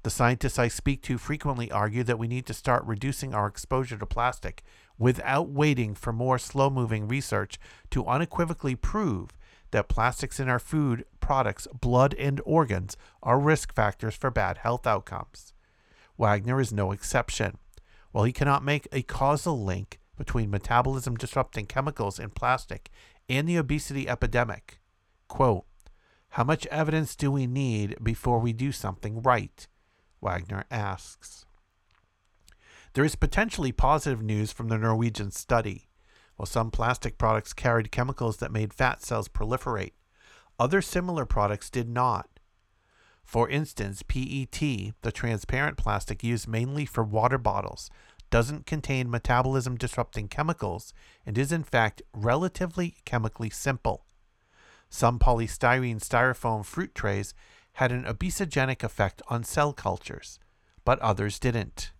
[0.03, 3.97] The scientists I speak to frequently argue that we need to start reducing our exposure
[3.97, 4.63] to plastic
[4.97, 7.59] without waiting for more slow moving research
[7.91, 9.31] to unequivocally prove
[9.71, 14.87] that plastics in our food products, blood, and organs are risk factors for bad health
[14.87, 15.53] outcomes.
[16.19, 17.57] Wagner is no exception.
[18.11, 22.91] While he cannot make a causal link between metabolism disrupting chemicals in plastic
[23.29, 24.79] and the obesity epidemic,
[25.29, 25.65] quote,
[26.33, 29.65] how much evidence do we need before we do something right?
[30.21, 31.45] Wagner asks.
[32.93, 35.87] There is potentially positive news from the Norwegian study.
[36.35, 39.93] While some plastic products carried chemicals that made fat cells proliferate,
[40.59, 42.38] other similar products did not.
[43.29, 44.59] For instance, PET,
[45.03, 47.91] the transparent plastic used mainly for water bottles,
[48.31, 50.95] doesn't contain metabolism disrupting chemicals
[51.27, 54.07] and is in fact relatively chemically simple.
[54.89, 57.35] Some polystyrene styrofoam fruit trays
[57.73, 60.39] had an obesogenic effect on cell cultures,
[60.83, 61.91] but others didn't.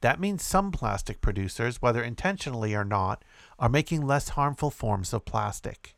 [0.00, 3.22] That means some plastic producers, whether intentionally or not,
[3.58, 5.97] are making less harmful forms of plastic.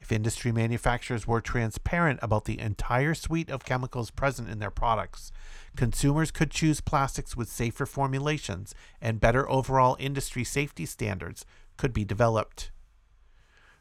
[0.00, 5.32] If industry manufacturers were transparent about the entire suite of chemicals present in their products,
[5.76, 11.44] consumers could choose plastics with safer formulations and better overall industry safety standards
[11.76, 12.70] could be developed.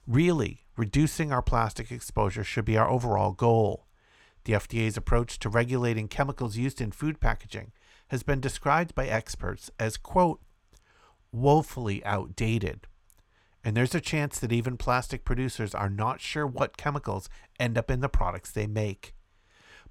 [0.08, 3.88] Really, reducing our plastic exposure should be our overall goal.
[4.45, 7.73] The FDA's approach to regulating chemicals used in food packaging
[8.08, 10.41] has been described by experts as, quote,
[11.32, 12.88] woefully outdated.
[13.63, 17.91] And there's a chance that even plastic producers are not sure what chemicals end up
[17.91, 19.13] in the products they make.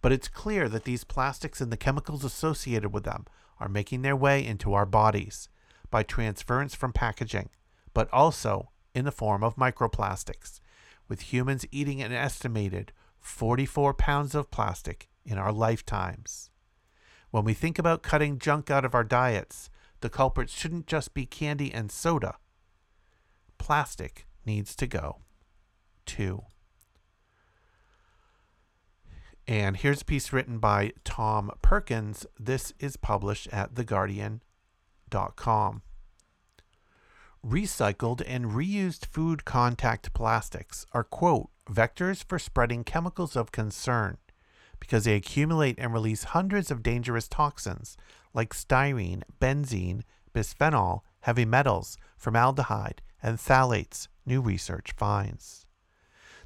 [0.00, 3.26] But it's clear that these plastics and the chemicals associated with them
[3.59, 5.48] are making their way into our bodies
[5.90, 7.48] by transference from packaging,
[7.94, 10.61] but also in the form of microplastics,
[11.09, 16.50] with humans eating an estimated 44 pounds of plastic in our lifetimes.
[17.31, 19.68] When we think about cutting junk out of our diets,
[20.00, 22.37] the culprits shouldn't just be candy and soda.
[23.58, 25.18] Plastic needs to go,
[26.04, 26.42] too.
[29.48, 32.26] And here's a piece written by Tom Perkins.
[32.38, 35.82] This is published at theguardian.com.
[37.46, 44.16] Recycled and reused food contact plastics are, quote, vectors for spreading chemicals of concern
[44.80, 47.96] because they accumulate and release hundreds of dangerous toxins
[48.34, 50.02] like styrene, benzene,
[50.34, 55.66] bisphenol, heavy metals, formaldehyde, and phthalates, new research finds.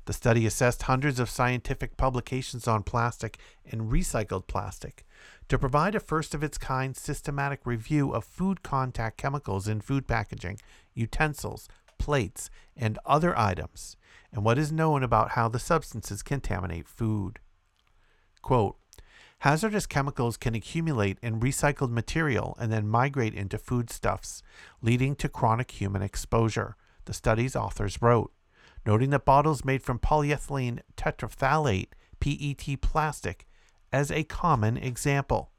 [0.07, 3.37] The study assessed hundreds of scientific publications on plastic
[3.71, 5.05] and recycled plastic
[5.51, 10.09] to provide a first of its kind systematic review of food contact chemicals in food
[10.09, 10.59] packaging,
[10.95, 13.99] utensils, plates, and other items,
[14.33, 17.41] and what is known about how the substances contaminate food.
[18.41, 18.79] Quote,
[19.41, 24.43] Hazardous chemicals can accumulate in recycled material and then migrate into foodstuffs,
[24.83, 26.77] leading to chronic human exposure,
[27.07, 28.33] the study's authors wrote,
[28.85, 33.47] noting that bottles made from polyethylene terephthalate PET plastic
[33.91, 35.53] as a common example.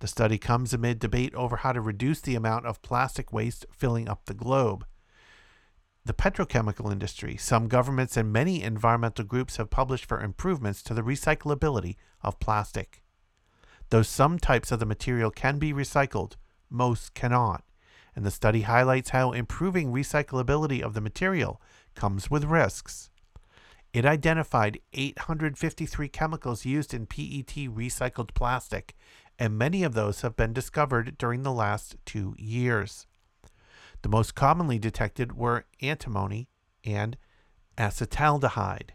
[0.00, 4.06] The study comes amid debate over how to reduce the amount of plastic waste filling
[4.06, 4.84] up the globe.
[6.04, 11.02] The petrochemical industry, some governments, and many environmental groups have published for improvements to the
[11.02, 13.04] recyclability of plastic.
[13.90, 16.32] Though some types of the material can be recycled,
[16.68, 17.62] most cannot,
[18.16, 21.62] and the study highlights how improving recyclability of the material
[21.94, 23.10] comes with risks.
[23.92, 28.96] It identified 853 chemicals used in PET recycled plastic,
[29.38, 33.06] and many of those have been discovered during the last two years.
[34.02, 36.48] The most commonly detected were antimony
[36.84, 37.16] and
[37.78, 38.90] acetaldehyde,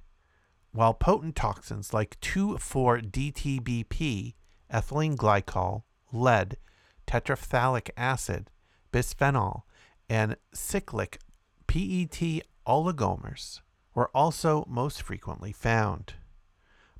[0.72, 4.36] while potent toxins like 2,4-DTBP,
[4.72, 6.58] ethylene glycol, lead,
[7.08, 8.52] terephthalic acid,
[8.92, 9.62] bisphenol,
[10.10, 11.20] and cyclic
[11.68, 13.62] PET oligomers
[13.96, 16.16] were also most frequently found.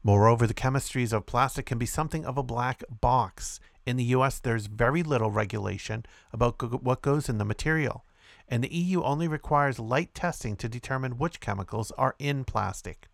[0.02, 3.60] Moreover, the chemistries of plastic can be something of a black box.
[3.88, 8.04] In the US, there's very little regulation about what goes in the material,
[8.50, 13.08] and the EU only requires light testing to determine which chemicals are in plastic.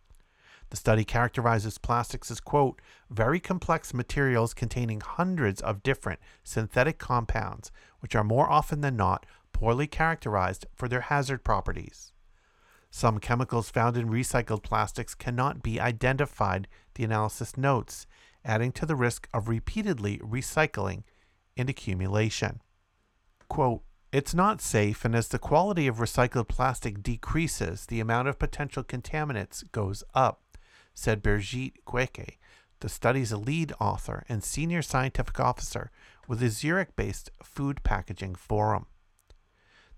[0.72, 7.72] The study characterizes plastics as, quote, very complex materials containing hundreds of different synthetic compounds,
[8.00, 12.14] which are more often than not poorly characterized for their hazard properties.
[12.90, 18.08] Some chemicals found in recycled plastics cannot be identified, the analysis notes,
[18.46, 21.04] adding to the risk of repeatedly recycling
[21.56, 22.62] and accumulation.
[23.48, 28.38] Quote, it's not safe, and as the quality of recycled plastic decreases, the amount of
[28.38, 30.44] potential contaminants goes up
[30.94, 32.38] said Birgit Gueke,
[32.80, 35.92] the study's lead author and senior scientific officer
[36.28, 38.86] with the Zurich based Food Packaging Forum.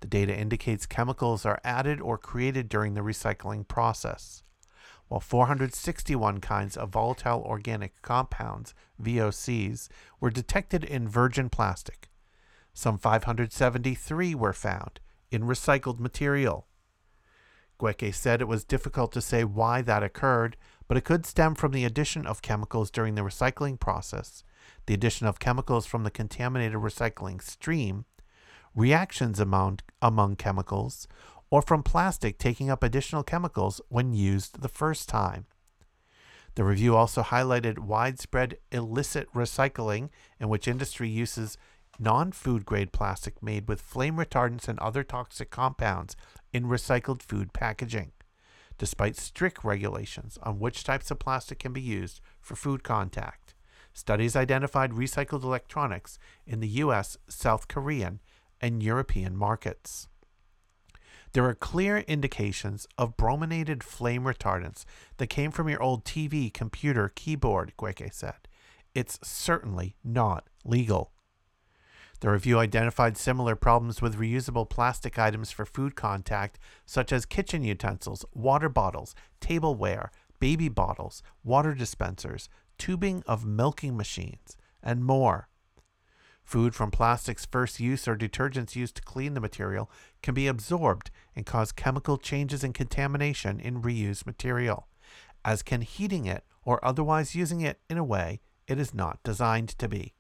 [0.02, 4.44] The data indicates chemicals are added or created during the recycling process.
[5.08, 9.88] While 461 kinds of volatile organic compounds, VOCs,
[10.20, 12.10] were detected in virgin plastic,
[12.74, 15.00] some 573 were found
[15.32, 16.68] in recycled material.
[17.80, 21.72] Gueke said it was difficult to say why that occurred, but it could stem from
[21.72, 24.44] the addition of chemicals during the recycling process,
[24.86, 28.06] the addition of chemicals from the contaminated recycling stream,
[28.76, 31.08] reactions among, among chemicals,
[31.56, 35.46] or from plastic taking up additional chemicals when used the first time.
[36.56, 41.58] The review also highlighted widespread illicit recycling, in which industry uses
[41.98, 46.18] non food grade plastic made with flame retardants and other toxic compounds
[46.52, 48.12] in recycled food packaging
[48.78, 53.54] despite strict regulations on which types of plastic can be used for food contact.
[53.94, 58.20] Studies identified recycled electronics in the US, South Korean,
[58.60, 60.10] and European markets.
[61.36, 64.86] There are clear indications of brominated flame retardants
[65.18, 68.48] that came from your old TV, computer, keyboard, Gueke said.
[68.94, 71.12] It's certainly not legal.
[72.22, 77.66] The review identified similar problems with reusable plastic items for food contact, such as kitchen
[77.66, 85.50] utensils, water bottles, tableware, baby bottles, water dispensers, tubing of milking machines, and more.
[86.46, 89.90] Food from plastics first use or detergents used to clean the material
[90.22, 94.88] can be absorbed and cause chemical changes and contamination in reused material,
[95.44, 99.70] as can heating it or otherwise using it in a way it is not designed
[99.70, 100.14] to be.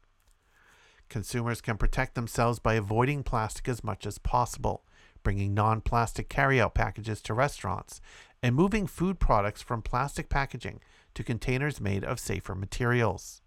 [1.09, 4.83] Consumers can protect themselves by avoiding plastic as much as possible,
[5.21, 8.01] bringing non plastic carryout packages to restaurants,
[8.41, 10.81] and moving food products from plastic packaging
[11.13, 13.43] to containers made of safer materials.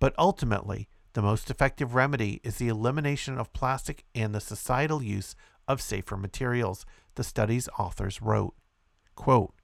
[0.00, 5.34] But ultimately, the most effective remedy is the elimination of plastic and the societal use
[5.68, 8.54] of safer materials, the study's authors wrote.
[9.14, 9.54] Quote,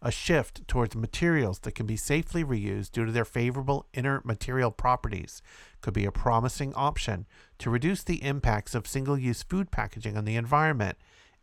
[0.00, 4.70] a shift towards materials that can be safely reused due to their favorable inert material
[4.70, 5.40] properties
[5.80, 7.26] could be a promising option
[7.58, 10.98] to reduce the impacts of single use food packaging on the environment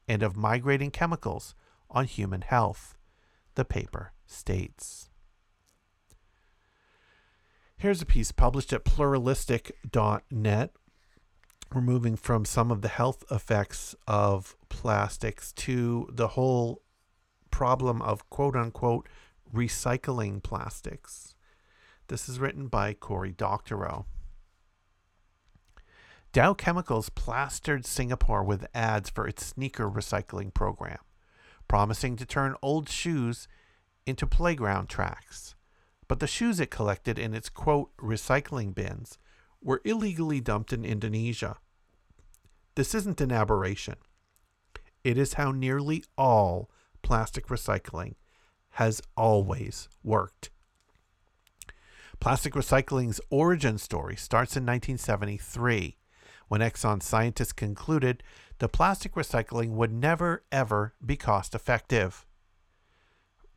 [0.07, 1.55] and of migrating chemicals
[1.89, 2.95] on human health,
[3.55, 5.10] the paper states.
[7.81, 10.71] Here's a piece published at pluralistic.net.
[11.73, 16.83] We're moving from some of the health effects of plastics to the whole
[17.49, 19.09] problem of quote unquote
[19.51, 21.33] recycling plastics.
[22.07, 24.05] This is written by Cory Doctorow.
[26.33, 30.99] Dow Chemicals plastered Singapore with ads for its sneaker recycling program,
[31.67, 33.47] promising to turn old shoes
[34.05, 35.55] into playground tracks.
[36.11, 39.17] But the shoes it collected in its quote recycling bins
[39.61, 41.55] were illegally dumped in Indonesia.
[42.75, 43.95] This isn't an aberration.
[45.05, 46.69] It is how nearly all
[47.01, 48.15] plastic recycling
[48.71, 50.49] has always worked.
[52.19, 55.95] Plastic recycling's origin story starts in 1973
[56.49, 58.21] when Exxon scientists concluded
[58.59, 62.25] that plastic recycling would never ever be cost effective.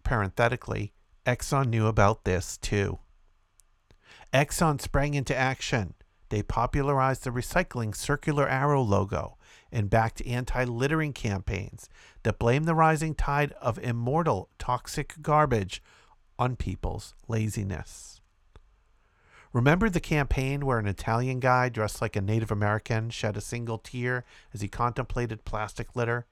[0.05, 0.94] Parenthetically,
[1.27, 2.99] Exxon knew about this too.
[4.33, 5.95] Exxon sprang into action.
[6.31, 9.37] they popularized the recycling circular arrow logo
[9.71, 11.89] and backed anti littering campaigns
[12.25, 15.83] that blamed the rising tide of immortal toxic garbage
[16.39, 18.21] on people's laziness.
[19.53, 23.79] Remember the campaign where an Italian guy dressed like a Native American shed a single
[23.79, 26.27] tear as he contemplated plastic litter?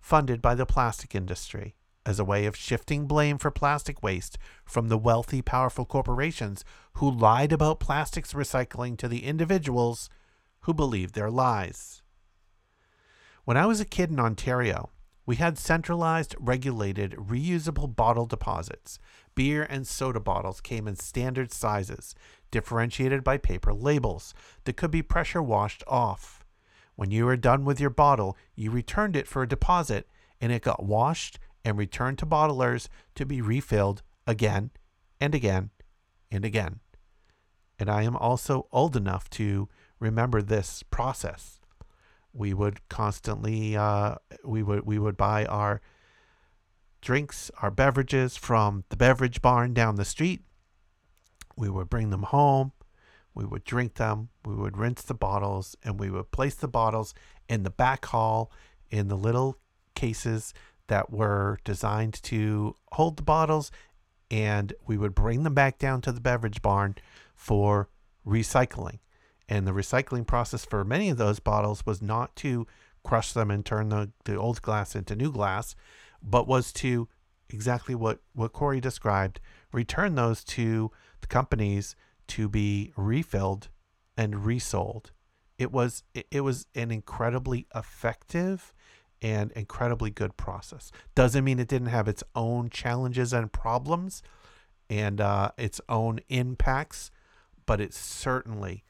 [0.00, 1.74] Funded by the plastic industry
[2.08, 7.10] as a way of shifting blame for plastic waste from the wealthy, powerful corporations who
[7.10, 10.08] lied about plastics recycling to the individuals
[10.60, 12.00] who believed their lies.
[13.44, 14.88] When I was a kid in Ontario,
[15.26, 18.98] we had centralized, regulated, reusable bottle deposits.
[19.34, 22.14] Beer and soda bottles came in standard sizes,
[22.50, 24.32] differentiated by paper labels
[24.64, 26.42] that could be pressure washed off.
[26.96, 30.08] When you were done with your bottle, you returned it for a deposit
[30.40, 31.38] and it got washed
[31.68, 34.70] and returned to bottlers to be refilled again
[35.20, 35.70] and again
[36.30, 36.80] and again.
[37.78, 39.68] And I am also old enough to
[40.00, 41.58] remember this process
[42.32, 45.80] we would constantly uh, we would we would buy our
[47.00, 50.42] drinks, our beverages from the beverage barn down the street.
[51.56, 52.72] We would bring them home.
[53.34, 54.30] We would drink them.
[54.44, 57.14] We would rinse the bottles, and we would place the bottles
[57.48, 58.50] in the back hall
[58.90, 59.58] in the little
[59.94, 60.54] cases
[60.88, 63.70] that were designed to hold the bottles.
[64.30, 66.96] And we would bring them back down to the beverage barn
[67.34, 67.88] for
[68.26, 68.98] recycling.
[69.48, 72.66] And the recycling process for many of those bottles was not to
[73.02, 75.74] crush them and turn the, the old glass into new glass,
[76.22, 77.08] but was to
[77.48, 79.40] exactly what, what Cory described
[79.72, 83.68] return those to the companies to be refilled
[84.16, 85.12] and resold.
[85.58, 88.72] It was it, it was an incredibly effective
[89.20, 90.92] and incredibly good process.
[91.14, 94.22] Doesn't mean it didn't have its own challenges and problems
[94.88, 97.10] and uh, its own impacts,
[97.66, 98.84] but it certainly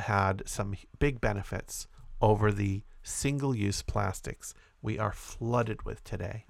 [0.00, 1.86] had some big benefits
[2.20, 6.46] over the single use plastics we are flooded with today.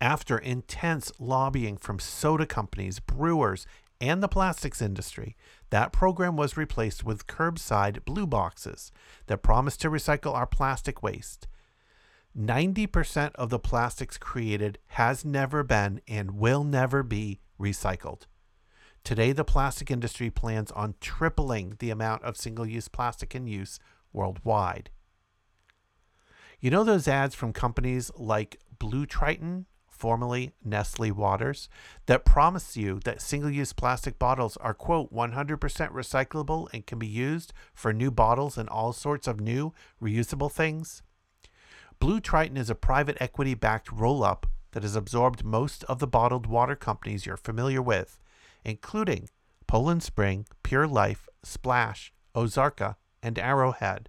[0.00, 3.66] After intense lobbying from soda companies, brewers,
[4.00, 5.36] and the plastics industry,
[5.70, 8.92] that program was replaced with curbside blue boxes
[9.26, 11.48] that promised to recycle our plastic waste.
[12.36, 18.22] 90% of the plastics created has never been and will never be recycled.
[19.04, 23.78] Today, the plastic industry plans on tripling the amount of single use plastic in use
[24.12, 24.90] worldwide.
[26.60, 31.68] You know those ads from companies like Blue Triton, formerly Nestle Waters,
[32.06, 35.58] that promise you that single use plastic bottles are, quote, 100%
[35.92, 39.72] recyclable and can be used for new bottles and all sorts of new
[40.02, 41.02] reusable things?
[42.00, 46.06] Blue Triton is a private equity backed roll up that has absorbed most of the
[46.06, 48.20] bottled water companies you're familiar with
[48.64, 49.28] including
[49.66, 54.08] Poland Spring, Pure Life, Splash, Ozarka, and Arrowhead.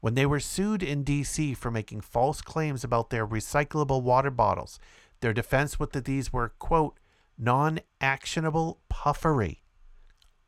[0.00, 4.78] When they were sued in DC for making false claims about their recyclable water bottles,
[5.20, 6.98] their defense was that these were, quote,
[7.38, 9.61] non actionable puffery.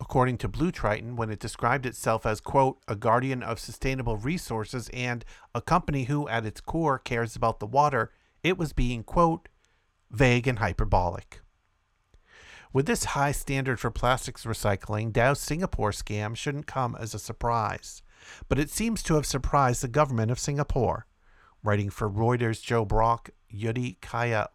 [0.01, 4.91] According to Blue Triton, when it described itself as, quote, a guardian of sustainable resources
[4.93, 5.25] and
[5.55, 8.11] a company who, at its core, cares about the water,
[8.43, 9.49] it was being, quote,
[10.11, 11.41] vague and hyperbolic.
[12.73, 18.03] With this high standard for plastics recycling, Dow's Singapore scam shouldn't come as a surprise.
[18.49, 21.07] But it seems to have surprised the government of Singapore.
[21.63, 24.49] Writing for Reuters, Joe Brock, Yuddy Cahya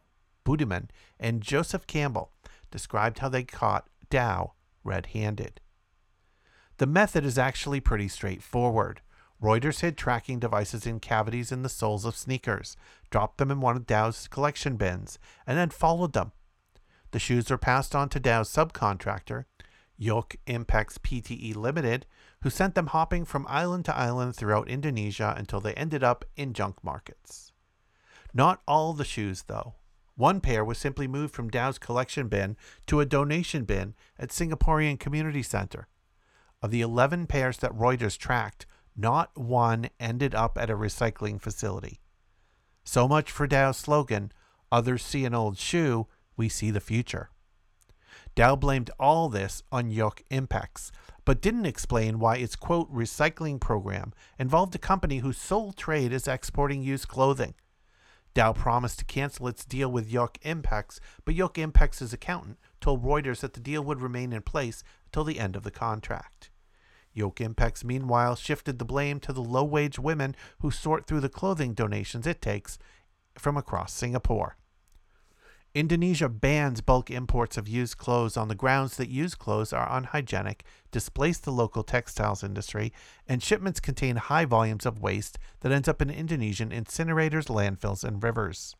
[0.46, 2.34] Budiman, and Joseph Campbell
[2.72, 4.54] described how they caught Dow
[4.84, 5.62] red handed.
[6.78, 9.02] The method is actually pretty straightforward.
[9.42, 12.76] Reuters hid tracking devices in cavities in the soles of sneakers,
[13.10, 15.18] dropped them in one of Dow's collection bins,
[15.48, 16.32] and then followed them
[17.12, 19.46] the shoes were passed on to Dow's subcontractor,
[19.98, 22.06] Yoke Impex PTE Limited,
[22.42, 26.54] who sent them hopping from island to island throughout Indonesia until they ended up in
[26.54, 27.52] junk markets.
[28.34, 29.76] Not all the shoes, though.
[30.20, 32.58] One pair was simply moved from Dow's collection bin
[32.88, 35.88] to a donation bin at Singaporean Community Center.
[36.62, 38.66] Of the 11 pairs that Reuters tracked,
[38.98, 42.02] not one ended up at a recycling facility.
[42.84, 44.34] So much for Dow's slogan,
[44.74, 47.30] Others see an old shoe, we see the future.
[48.36, 50.92] Dow blamed all this on Yoke Impex,
[51.24, 56.28] but didn't explain why its quote recycling program involved a company whose sole trade is
[56.28, 57.54] exporting used clothing.
[58.34, 63.40] Dow promised to cancel its deal with Yoke Impex, but Yoke Impex's accountant told Reuters
[63.40, 66.50] that the deal would remain in place until the end of the contract.
[67.12, 71.30] Yoke Impex, meanwhile, shifted the blame to the low wage women who sort through the
[71.30, 72.78] clothing donations it takes
[73.38, 74.58] from across Singapore.
[75.76, 80.64] Indonesia bans bulk imports of used clothes on the grounds that used clothes are unhygienic,
[80.90, 82.92] displace the local textiles industry,
[83.28, 88.24] and shipments contain high volumes of waste that ends up in Indonesian incinerators, landfills, and
[88.24, 88.76] rivers.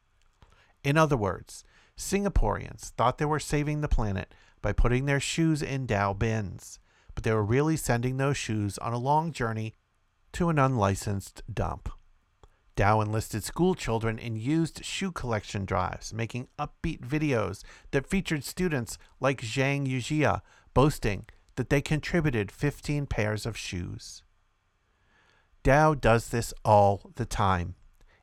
[0.84, 1.64] In other words,
[1.96, 6.80] Singaporeans thought they were saving the planet by putting their shoes in Dow bins,
[7.14, 9.76] but they were really sending those shoes on a long journey
[10.34, 11.90] to an unlicensed dump.
[12.80, 17.62] Dow enlisted school children in used shoe collection drives, making upbeat videos
[17.92, 20.40] that featured students like Zhang Yujia
[20.74, 21.26] boasting
[21.58, 24.24] that they contributed 15 pairs of shoes.
[25.62, 27.76] Dow does this all the time.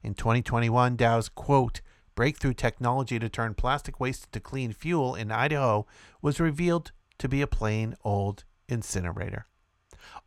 [0.02, 1.82] In 2021, Dow's quote,
[2.14, 5.84] breakthrough technology to turn plastic waste into clean fuel in Idaho
[6.22, 9.48] was revealed to be a plain old incinerator.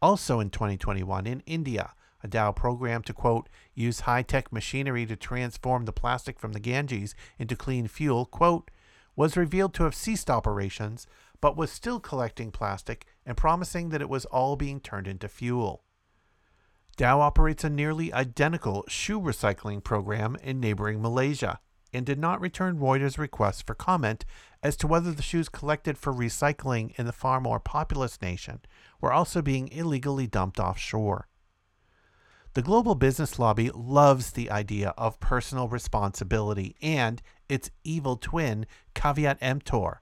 [0.04, 1.94] Also in 2021, in India,
[2.24, 6.60] a Dow program to quote, use high tech machinery to transform the plastic from the
[6.60, 8.72] Ganges into clean fuel, quote,
[9.16, 11.08] was revealed to have ceased operations,
[11.42, 15.84] but was still collecting plastic and promising that it was all being turned into fuel.
[16.98, 21.62] Dow operates a nearly identical shoe recycling program in neighboring Malaysia
[21.94, 24.26] and did not return Reuters' request for comment
[24.62, 28.60] as to whether the shoes collected for recycling in the far more populous nation
[29.00, 31.29] were also being illegally dumped offshore.
[32.60, 39.38] The global business lobby loves the idea of personal responsibility and its evil twin, caveat
[39.40, 40.02] emptor.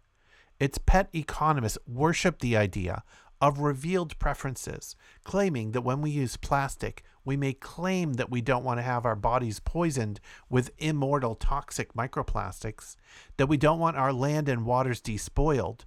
[0.59, 3.03] Its pet economists worship the idea
[3.39, 8.63] of revealed preferences, claiming that when we use plastic, we may claim that we don't
[8.63, 12.95] want to have our bodies poisoned with immortal toxic microplastics,
[13.37, 15.85] that we don't want our land and waters despoiled,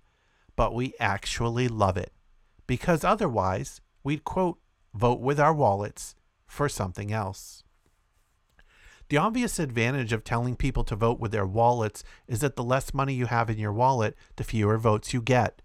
[0.55, 2.12] but we actually love it.
[2.68, 4.61] Because otherwise, we'd quote,
[4.95, 6.14] vote with our wallets
[6.51, 7.62] for something else.
[9.09, 12.92] The obvious advantage of telling people to vote with their wallets is that the less
[12.92, 15.62] money you have in your wallet, the fewer votes you get.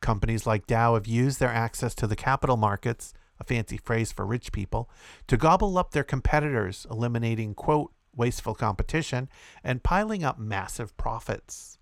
[0.00, 4.24] Companies like Dow have used their access to the capital markets, a fancy phrase for
[4.24, 4.88] rich people,
[5.26, 9.28] to gobble up their competitors, eliminating, quote, wasteful competition
[9.62, 11.78] and piling up massive profits.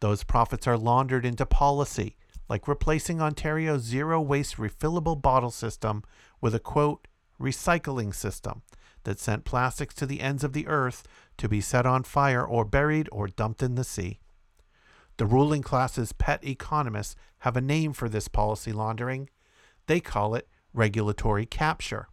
[0.00, 2.16] Those profits are laundered into policy,
[2.48, 6.04] like replacing Ontario's zero waste refillable bottle system
[6.40, 7.08] with a, quote,
[7.40, 8.62] recycling system
[9.04, 11.04] that sent plastics to the ends of the earth
[11.38, 14.20] to be set on fire or buried or dumped in the sea.
[15.16, 19.30] The ruling class's pet economists have a name for this policy laundering.
[19.86, 22.08] They call it regulatory capture.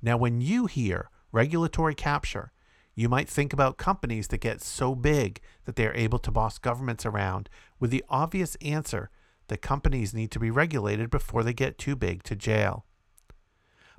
[0.00, 2.52] Now, when you hear regulatory capture,
[2.94, 6.56] you might think about companies that get so big that they are able to boss
[6.56, 9.10] governments around, with the obvious answer
[9.48, 12.85] that companies need to be regulated before they get too big to jail.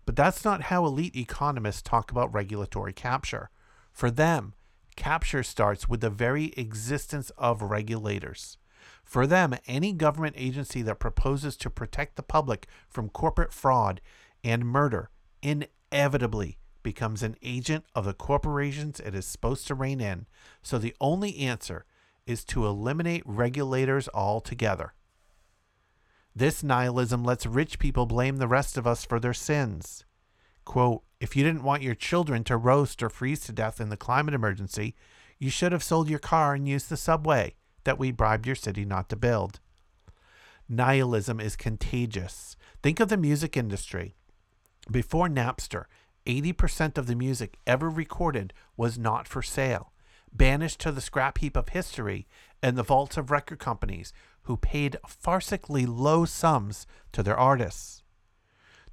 [0.07, 3.49] But that's not how elite economists talk about regulatory capture.
[3.91, 4.53] For them,
[4.95, 8.57] capture starts with the very existence of regulators.
[9.03, 13.99] For them, any government agency that proposes to protect the public from corporate fraud
[14.45, 15.09] and murder
[15.41, 20.25] inevitably becomes an agent of the corporations it is supposed to rein in.
[20.61, 21.83] So the only answer
[22.25, 24.93] is to eliminate regulators altogether.
[26.37, 30.05] This nihilism lets rich people blame the rest of us for their sins.
[30.65, 33.97] Quote, if you didn't want your children to roast or freeze to death in the
[33.97, 34.93] climate emergency,
[35.39, 38.85] you should have sold your car and used the subway that we bribed your city
[38.85, 39.59] not to build.
[40.69, 42.55] Nihilism is contagious.
[42.83, 44.13] Think of the music industry.
[44.91, 45.85] Before Napster,
[46.27, 49.91] 80% of the music ever recorded was not for sale,
[50.31, 52.27] banished to the scrap heap of history
[52.61, 54.13] and the vaults of record companies
[54.47, 58.01] who paid farcically low sums to their artists.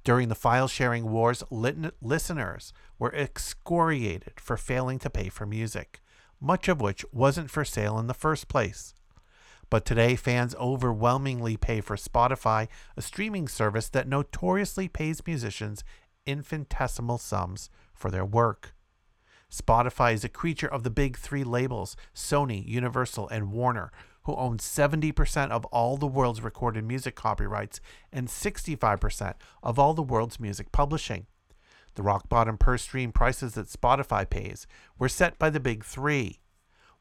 [0.03, 6.01] During the file sharing wars, lit- listeners were excoriated for failing to pay for music,
[6.41, 8.93] much of which wasn't for sale in the first place.
[9.69, 15.83] But today, fans overwhelmingly pay for Spotify, a streaming service that notoriously pays musicians
[16.25, 18.75] infinitesimal sums for their work.
[19.49, 23.91] Spotify is a creature of the big three labels Sony, Universal, and Warner,
[24.25, 27.79] who owns 70% of all the world's recorded music copyrights
[28.11, 31.27] and 65% of all the world's music publishing.
[31.95, 34.67] The rock bottom per stream prices that Spotify pays
[34.99, 36.41] were set by the big three.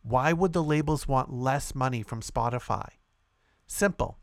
[0.03, 2.89] Why would the labels want less money from Spotify?
[3.67, 4.19] Simple.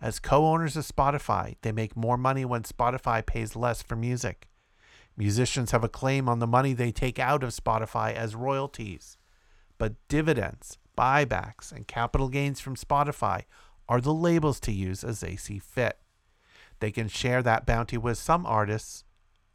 [0.00, 4.48] As co owners of Spotify, they make more money when Spotify pays less for music.
[5.16, 9.16] Musicians have a claim on the money they take out of Spotify as royalties.
[9.78, 13.42] But dividends, buybacks, and capital gains from Spotify
[13.88, 15.98] are the labels to use as they see fit.
[16.80, 19.04] They can share that bounty with some artists,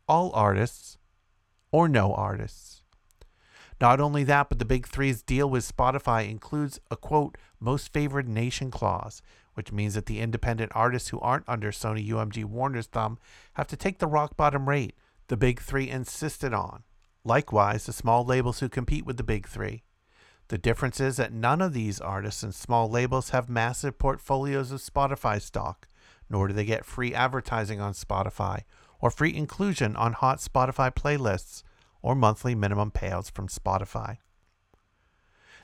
[0.08, 0.98] all artists,
[1.72, 2.84] or no artists.
[3.80, 8.28] Not only that, but the Big Three's deal with Spotify includes a quote, most favored
[8.28, 9.22] nation clause,
[9.54, 13.20] which means that the independent artists who aren't under Sony UMG Warner's thumb
[13.54, 14.96] have to take the rock bottom rate
[15.28, 16.84] the Big Three insisted on.
[17.24, 19.84] Likewise, the small labels who compete with the Big Three.
[20.50, 24.82] The difference is that none of these artists and small labels have massive portfolios of
[24.82, 25.88] Spotify stock,
[26.30, 28.62] nor do they get free advertising on Spotify
[29.02, 31.64] or free inclusion on hot Spotify playlists
[32.02, 34.18] or monthly minimum payouts from Spotify.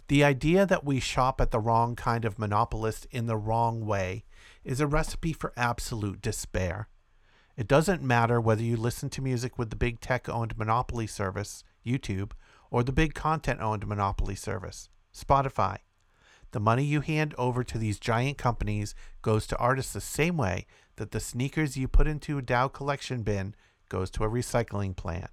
[0.09, 4.25] The idea that we shop at the wrong kind of monopolist in the wrong way
[4.65, 6.89] is a recipe for absolute despair.
[7.55, 11.63] It doesn't matter whether you listen to music with the big tech owned monopoly service,
[11.86, 12.31] YouTube,
[12.74, 15.78] or the big content owned monopoly service, Spotify.
[16.53, 20.65] The money you hand over to these giant companies goes to artists the same way
[20.95, 23.53] that the sneakers you put into a Dow collection bin
[23.89, 25.30] goes to a recycling plant.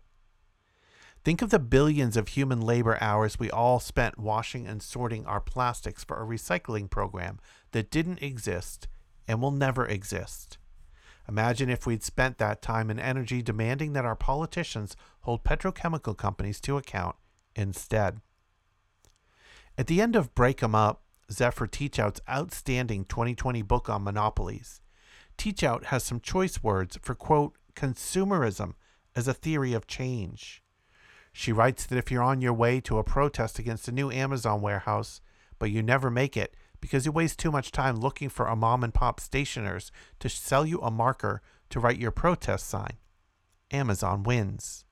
[1.24, 5.40] Think of the billions of human labor hours we all spent washing and sorting our
[5.40, 7.38] plastics for a recycling program
[7.72, 8.86] that didn't exist
[9.26, 10.58] and will never exist.
[11.26, 16.60] Imagine if we'd spent that time and energy demanding that our politicians hold petrochemical companies
[16.60, 17.16] to account
[17.60, 18.20] instead.
[19.78, 24.80] At the end of Break 'em Up, Zephyr Teachout's outstanding 2020 book on monopolies,
[25.38, 28.74] Teachout has some choice words for, quote, consumerism
[29.14, 30.62] as a theory of change.
[31.32, 34.60] She writes that if you're on your way to a protest against a new Amazon
[34.60, 35.20] warehouse,
[35.58, 38.82] but you never make it because you waste too much time looking for a mom
[38.82, 41.40] and pop stationers to sell you a marker
[41.70, 42.98] to write your protest sign,
[43.70, 44.84] Amazon wins.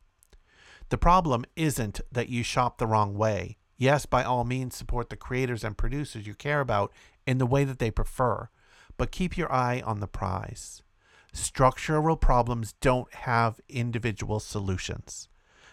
[0.90, 3.58] The problem isn't that you shop the wrong way.
[3.76, 6.92] Yes, by all means, support the creators and producers you care about
[7.26, 8.48] in the way that they prefer,
[8.96, 10.82] but keep your eye on the prize.
[11.32, 15.28] Structural problems don't have individual solutions.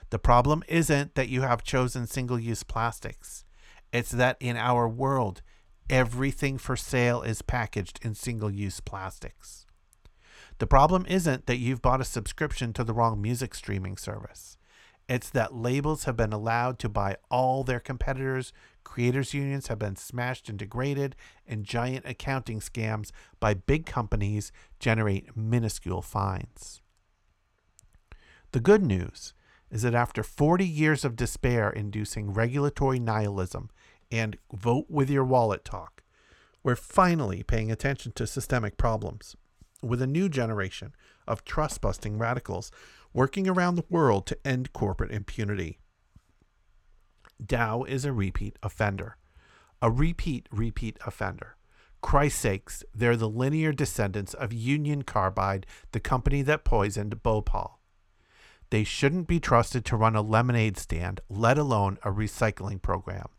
[0.09, 3.45] The problem isn't that you have chosen single use plastics,
[3.91, 5.41] it's that in our world,
[5.89, 9.66] everything for sale is packaged in single use plastics.
[10.57, 14.55] The problem isn't that you've bought a subscription to the wrong music streaming service.
[15.08, 18.51] It's that labels have been allowed to buy all their competitors,
[18.84, 21.16] creators' unions have been smashed and degraded,
[21.47, 26.82] and giant accounting scams by big companies generate minuscule fines.
[28.51, 29.34] The good news
[29.70, 33.70] is that after 40 years of despair inducing regulatory nihilism
[34.12, 36.03] and vote with your wallet talk,
[36.64, 39.36] we're finally paying attention to systemic problems
[39.84, 40.95] with a new generation
[41.28, 42.72] of trust busting radicals
[43.16, 45.80] working around the world to end corporate impunity.
[47.43, 49.16] Dow is a repeat offender.
[49.82, 51.55] A repeat, repeat offender.
[52.01, 57.80] Christ's sakes, they're the linear descendants of Union Carbide, the company that poisoned Bhopal.
[58.70, 63.30] They shouldn't be trusted to run a lemonade stand, let alone a recycling program.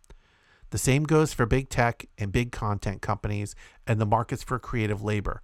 [0.70, 3.54] The same goes for big tech and big content companies
[3.86, 5.42] and the markets for creative labor.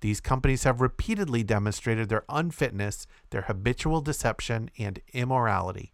[0.00, 5.92] These companies have repeatedly demonstrated their unfitness, their habitual deception, and immorality.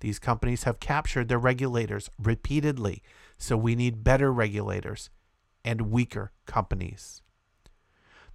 [0.00, 3.02] These companies have captured their regulators repeatedly,
[3.36, 5.10] so we need better regulators
[5.64, 7.22] and weaker companies.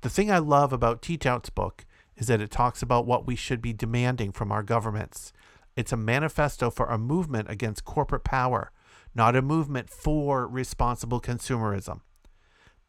[0.01, 1.85] The thing I love about Teachout's book
[2.15, 5.33] is that it talks about what we should be demanding from our governments.
[5.75, 8.71] It's a manifesto for a movement against corporate power,
[9.15, 12.01] not a movement for responsible consumerism.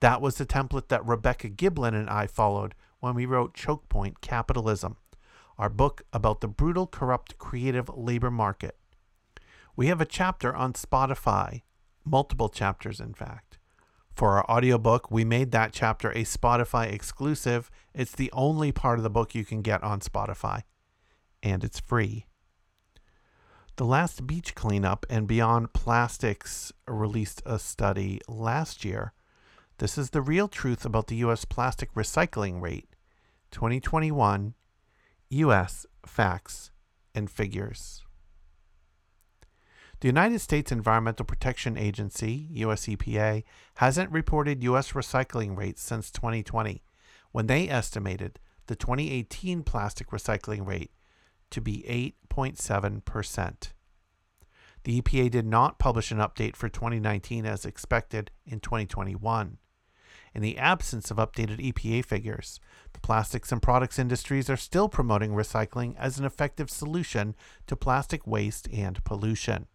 [0.00, 4.96] That was the template that Rebecca Giblin and I followed when we wrote Chokepoint Capitalism,
[5.58, 8.76] our book about the brutal, corrupt, creative labor market.
[9.74, 11.62] We have a chapter on Spotify,
[12.04, 13.58] multiple chapters, in fact.
[14.14, 17.70] For our audiobook, we made that chapter a Spotify exclusive.
[17.94, 20.62] It's the only part of the book you can get on Spotify,
[21.42, 22.26] and it's free.
[23.76, 29.12] The last beach cleanup and Beyond Plastics released a study last year
[29.78, 31.44] this is the real truth about the U.S.
[31.44, 32.88] plastic recycling rate.
[33.50, 34.54] 2021
[35.30, 35.86] U.S.
[36.06, 36.70] Facts
[37.14, 38.04] and Figures.
[40.00, 43.44] The United States Environmental Protection Agency, US EPA,
[43.76, 44.92] hasn't reported U.S.
[44.92, 46.82] recycling rates since 2020,
[47.32, 50.90] when they estimated the 2018 plastic recycling rate
[51.50, 53.72] to be 8.7%.
[54.84, 59.58] The EPA did not publish an update for 2019 as expected in 2021.
[60.36, 62.60] In the absence of updated EPA figures,
[62.92, 67.34] the plastics and products industries are still promoting recycling as an effective solution
[67.66, 69.66] to plastic waste and pollution.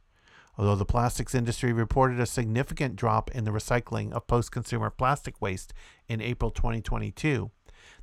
[0.59, 5.41] Although the plastics industry reported a significant drop in the recycling of post consumer plastic
[5.41, 5.73] waste
[6.07, 7.49] in April 2022,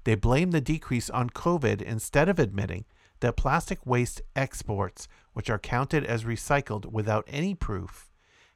[0.03, 2.87] they blame the decrease on COVID instead of admitting
[3.21, 8.08] that plastic waste exports, which are counted as recycled without any proof,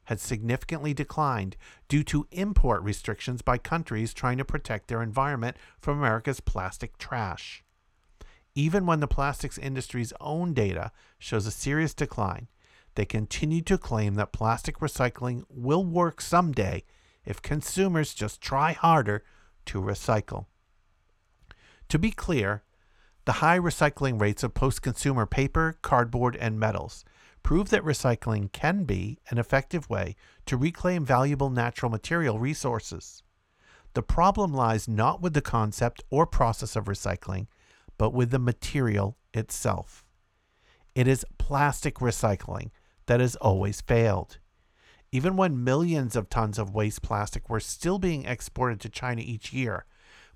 [0.05, 1.55] had significantly declined
[1.87, 7.63] due to import restrictions by countries trying to protect their environment from America's plastic trash.
[8.55, 12.47] Even when the plastics industry's own data shows a serious decline,
[12.95, 16.83] they continue to claim that plastic recycling will work someday
[17.25, 19.23] if consumers just try harder
[19.65, 20.45] to recycle.
[21.89, 22.63] To be clear,
[23.25, 27.05] the high recycling rates of post consumer paper, cardboard, and metals
[27.43, 30.15] prove that recycling can be an effective way
[30.45, 33.21] to reclaim valuable natural material resources.
[33.93, 37.47] The problem lies not with the concept or process of recycling,
[37.97, 40.03] but with the material itself.
[40.95, 42.71] It is plastic recycling
[43.05, 44.37] that has always failed.
[45.11, 49.53] Even when millions of tons of waste plastic were still being exported to China each
[49.53, 49.85] year,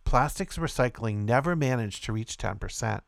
[0.03, 3.01] plastics recycling never managed to reach 10%.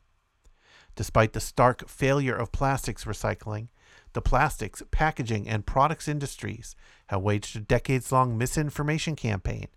[0.96, 3.68] Despite the stark failure of plastics recycling,
[4.14, 6.76] the plastics, packaging, and products industries
[7.08, 9.68] have waged a decades long misinformation campaign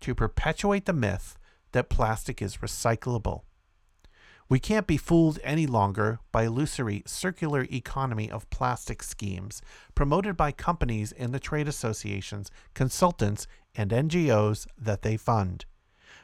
[0.00, 1.38] to perpetuate the myth
[1.72, 3.42] that plastic is recyclable.
[4.48, 9.62] We can't be fooled any longer by illusory circular economy of plastic schemes
[9.94, 15.64] promoted by companies and the trade associations, consultants, and NGOs that they fund.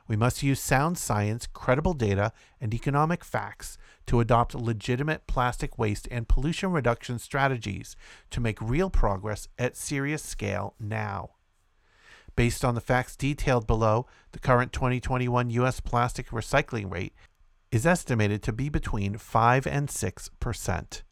[0.08, 6.08] We must use sound science, credible data, and economic facts to adopt legitimate plastic waste
[6.10, 7.94] and pollution reduction strategies
[8.30, 11.32] to make real progress at serious scale now.
[12.34, 15.80] Based on the facts detailed below, the current 2021 U.S.
[15.80, 17.12] plastic recycling rate
[17.70, 21.02] is estimated to be between 5 and 6 percent.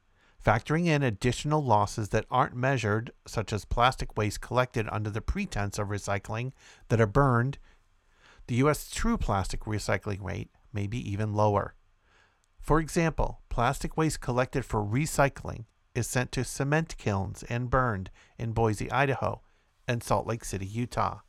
[0.43, 5.79] Factoring in additional losses that aren't measured, such as plastic waste collected under the pretense
[5.79, 6.53] of recycling
[6.89, 7.59] that are burned,
[8.47, 8.89] the U.S.
[8.91, 11.75] true plastic recycling rate may be even lower.
[12.61, 18.53] For example, plastic waste collected for recycling is sent to cement kilns and burned in
[18.53, 19.43] Boise, Idaho,
[19.89, 21.21] and Salt Lake City, Utah.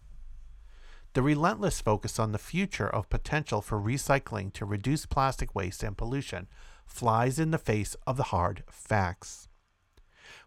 [1.13, 5.97] The relentless focus on the future of potential for recycling to reduce plastic waste and
[5.97, 6.47] pollution
[6.85, 9.47] flies in the face of the hard facts.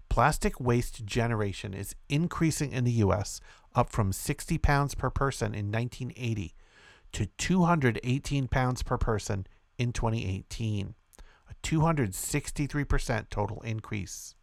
[0.08, 3.40] Plastic waste generation is increasing in the U.S.,
[3.74, 6.54] up from 60 pounds per person in 1980
[7.12, 9.46] to 218 pounds per person
[9.78, 10.94] in 2018,
[11.48, 14.34] a 263% total increase.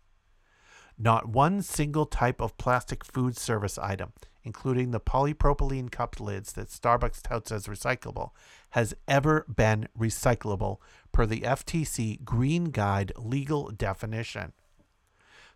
[0.97, 4.13] Not one single type of plastic food service item
[4.47, 8.29] including the polypropylene cup lids that Starbucks touts as recyclable,
[8.69, 10.77] has ever been recyclable
[11.11, 14.53] per the FTC Green Guide legal definition.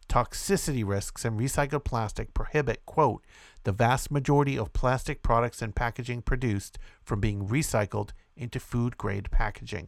[0.09, 3.23] Toxicity risks in recycled plastic prohibit, quote,
[3.63, 9.29] the vast majority of plastic products and packaging produced from being recycled into food grade
[9.31, 9.87] packaging.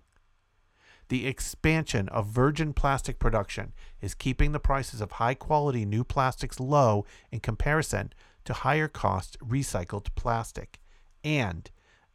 [1.09, 6.59] The expansion of virgin plastic production is keeping the prices of high quality new plastics
[6.59, 8.13] low in comparison
[8.45, 10.79] to higher cost recycled plastic.
[11.23, 11.69] And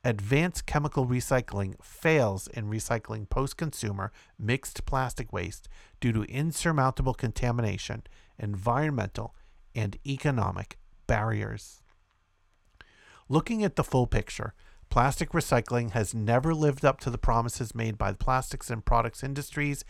[0.05, 5.69] advanced chemical recycling fails in recycling post consumer mixed plastic waste
[6.01, 8.05] due to insurmountable contamination,
[8.39, 9.35] environmental,
[9.75, 10.79] and economic
[11.09, 11.83] barriers.
[13.29, 14.55] Looking at the full picture,
[14.91, 19.25] plastic recycling has never lived up to the promises made by the plastics and products
[19.25, 19.85] industries,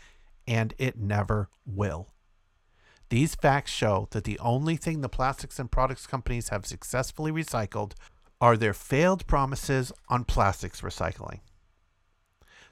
[0.47, 2.13] and it never will.
[3.09, 7.93] These facts show that the only thing the plastics and products companies have successfully recycled
[8.41, 11.39] are their failed promises on plastics recycling.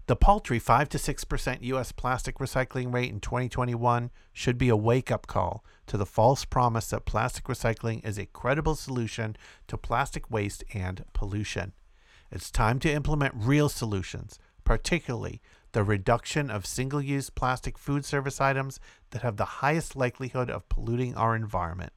[0.07, 1.91] The paltry 5 to 6% U.S.
[1.91, 6.91] plastic recycling rate in 2021 should be a wake up call to the false promise
[6.91, 9.35] that plastic recycling is a credible solution
[9.67, 11.73] to plastic waste and pollution.
[12.31, 15.41] It's time to implement real solutions, particularly
[15.73, 18.79] the reduction of single use plastic food service items
[19.09, 21.91] that have the highest likelihood of polluting our environment.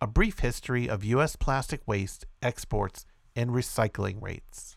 [0.00, 1.36] A brief history of U.S.
[1.36, 4.76] plastic waste exports and recycling rates.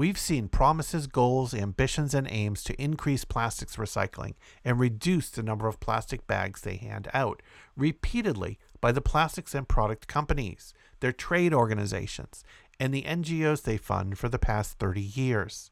[0.00, 4.32] We've seen promises, goals, ambitions, and aims to increase plastics recycling
[4.64, 7.42] and reduce the number of plastic bags they hand out
[7.76, 12.44] repeatedly by the plastics and product companies, their trade organizations,
[12.78, 15.70] and the NGOs they fund for the past 30 years.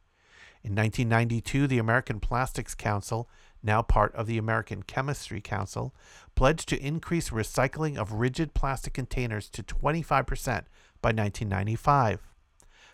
[0.63, 3.31] In 1992, the American Plastics Council,
[3.63, 5.95] now part of the American Chemistry Council,
[6.35, 10.67] pledged to increase recycling of rigid plastic containers to 25%
[11.01, 12.29] by 1995.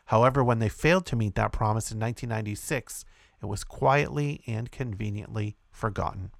[0.06, 3.04] However, when they failed to meet that promise in 1996,
[3.42, 6.30] it was quietly and conveniently forgotten.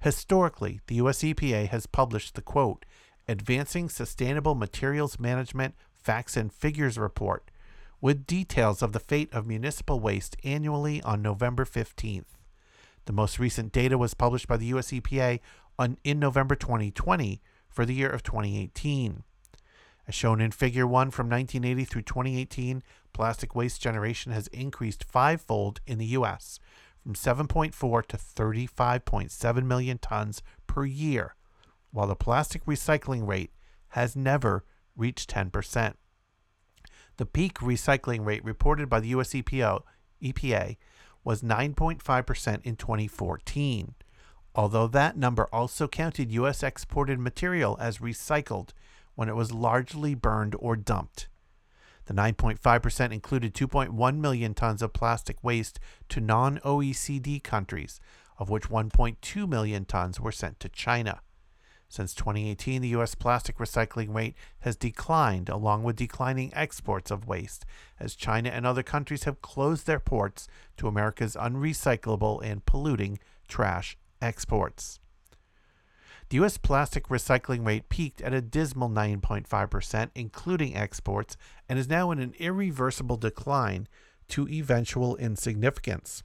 [0.00, 2.84] Historically, the US EPA has published the quote,
[3.28, 7.50] Advancing Sustainable Materials Management Facts and Figures report,
[8.00, 12.24] with details of the fate of municipal waste annually on November 15th.
[13.04, 15.40] The most recent data was published by the US EPA
[15.78, 19.22] on, in November 2020 for the year of 2018.
[20.10, 22.82] As shown in Figure 1 from 1980 through 2018,
[23.12, 26.58] plastic waste generation has increased fivefold in the U.S.
[27.00, 31.36] from 7.4 to 35.7 million tons per year,
[31.92, 33.52] while the plastic recycling rate
[33.90, 34.64] has never
[34.96, 35.94] reached 10%.
[37.16, 39.82] The peak recycling rate reported by the US EPO,
[40.20, 40.76] EPA
[41.22, 43.94] was 9.5% in 2014,
[44.56, 48.70] although that number also counted US exported material as recycled
[49.14, 51.28] when it was largely burned or dumped.
[52.06, 58.00] The 9.5% included 2.1 million tons of plastic waste to non OECD countries,
[58.38, 61.20] of which 1.2 million tons were sent to China.
[61.88, 63.16] Since 2018, the U.S.
[63.16, 67.66] plastic recycling rate has declined along with declining exports of waste,
[67.98, 70.46] as China and other countries have closed their ports
[70.76, 75.00] to America's unrecyclable and polluting trash exports.
[76.30, 76.58] The U.S.
[76.58, 81.36] plastic recycling rate peaked at a dismal 9.5%, including exports,
[81.68, 83.88] and is now in an irreversible decline
[84.28, 86.22] to eventual insignificance.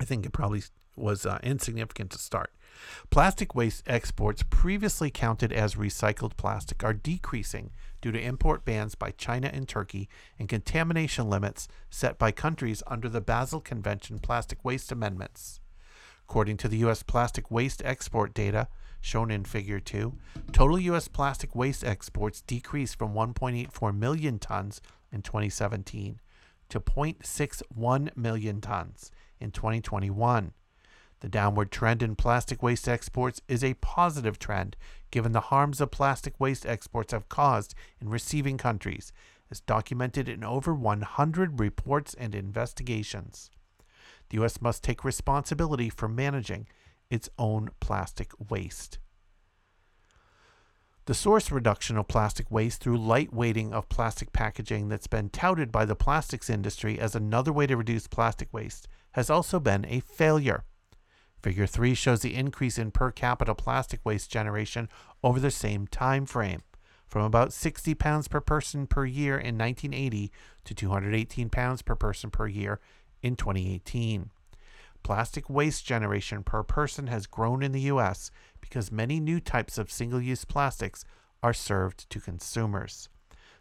[0.00, 0.62] I think it probably
[0.96, 2.54] was uh, insignificant to start.
[3.10, 9.10] Plastic waste exports previously counted as recycled plastic are decreasing due to import bans by
[9.10, 14.90] China and Turkey and contamination limits set by countries under the Basel Convention plastic waste
[14.90, 15.60] amendments.
[16.26, 17.02] According to the U.S.
[17.02, 18.66] plastic waste export data,
[19.04, 20.14] shown in Figure 2,
[20.52, 21.08] total U.S.
[21.08, 24.80] plastic waste exports decreased from 1.84 million tons
[25.12, 26.20] in 2017
[26.70, 30.52] to 0.61 million tons in 2021.
[31.20, 34.74] The downward trend in plastic waste exports is a positive trend
[35.10, 39.12] given the harms of plastic waste exports have caused in receiving countries,
[39.50, 43.50] as documented in over 100 reports and investigations.
[44.30, 44.62] The U.S.
[44.62, 46.66] must take responsibility for managing
[47.14, 48.98] its own plastic waste.
[51.06, 55.84] The source reduction of plastic waste through lightweighting of plastic packaging that's been touted by
[55.84, 60.64] the plastics industry as another way to reduce plastic waste has also been a failure.
[61.42, 64.88] Figure 3 shows the increase in per capita plastic waste generation
[65.22, 66.62] over the same time frame,
[67.06, 70.32] from about 60 pounds per person per year in 1980
[70.64, 72.80] to 218 pounds per person per year
[73.22, 74.30] in 2018.
[75.04, 78.30] Plastic waste generation per person has grown in the US
[78.62, 81.04] because many new types of single use plastics
[81.42, 83.10] are served to consumers.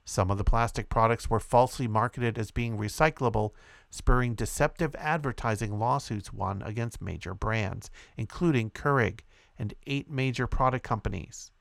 [0.06, 3.52] Some of the plastic products were falsely marketed as being recyclable,
[3.90, 9.20] spurring deceptive advertising lawsuits won against major brands, including Keurig
[9.60, 11.52] and eight major product companies.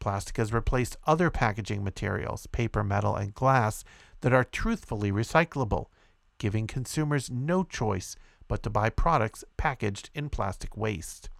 [0.00, 3.84] Plastic has replaced other packaging materials, paper, metal, and glass,
[4.22, 5.86] that are truthfully recyclable,
[6.38, 8.16] giving consumers no choice
[8.50, 11.30] but to buy products packaged in plastic waste.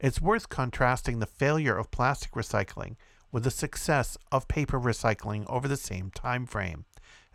[0.00, 2.96] It's worth contrasting the failure of plastic recycling
[3.30, 6.86] with the success of paper recycling over the same time frame.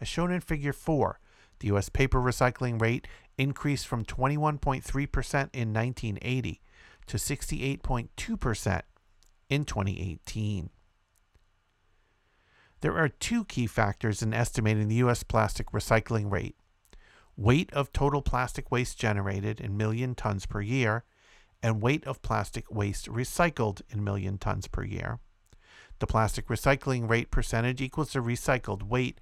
[0.01, 1.17] As shown in figure 4,
[1.59, 3.07] the US paper recycling rate
[3.37, 4.83] increased from 21.3%
[5.53, 6.61] in 1980
[7.07, 8.81] to 68.2%
[9.49, 10.69] in 2018.
[12.81, 16.57] There are two key factors in estimating the US plastic recycling rate
[17.37, 21.03] weight of total plastic waste generated in million tons per year,
[21.61, 25.19] and weight of plastic waste recycled in million tons per year.
[25.99, 29.19] The plastic recycling rate percentage equals the recycled weight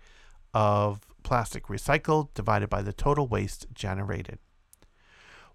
[0.53, 4.39] of plastic recycled divided by the total waste generated.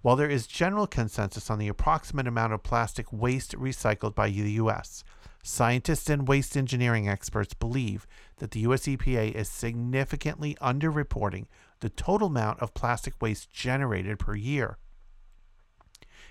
[0.01, 4.53] While there is general consensus on the approximate amount of plastic waste recycled by the
[4.53, 5.03] U.S.,
[5.43, 8.07] scientists and waste engineering experts believe
[8.37, 11.47] that the US EPA is significantly underreporting
[11.81, 14.79] the total amount of plastic waste generated per year.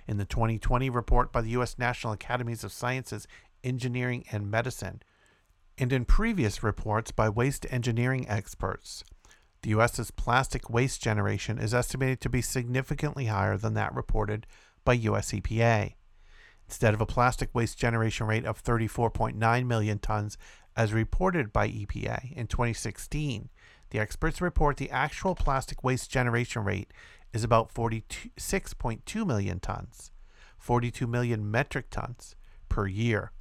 [0.08, 1.78] In the 2020 report by the U.S.
[1.78, 3.28] National Academies of Sciences,
[3.64, 5.02] Engineering, and Medicine,
[5.78, 9.04] and in previous reports by waste engineering experts,
[9.62, 14.48] the U.S.'s plastic waste generation is estimated to be significantly higher than that reported
[14.86, 15.94] by US EPA.
[16.68, 20.38] Instead of a plastic waste generation rate of 34.9 million tons
[20.76, 23.50] as reported by EPA in 2016,
[23.90, 26.92] the experts report the actual plastic waste generation rate
[27.34, 30.12] is about 46.2 million tons,
[30.58, 32.36] 42 million metric tons
[32.70, 33.32] per year.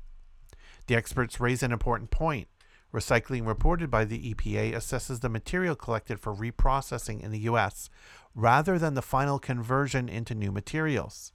[0.87, 2.49] The experts raise an important point.
[2.95, 7.91] Recycling reported by the EPA assesses the material collected for reprocessing in the U.S.
[8.35, 11.33] rather than the final conversion into new materials.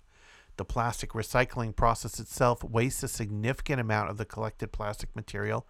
[0.57, 5.67] The plastic recycling process itself wastes a significant amount of the collected plastic material.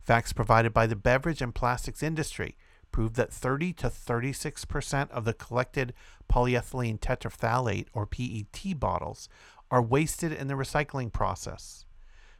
[0.00, 2.56] Facts provided by the beverage and plastics industry
[2.96, 5.92] proved that 30 to 36% of the collected
[6.32, 9.28] polyethylene terephthalate or PET bottles
[9.70, 11.84] are wasted in the recycling process.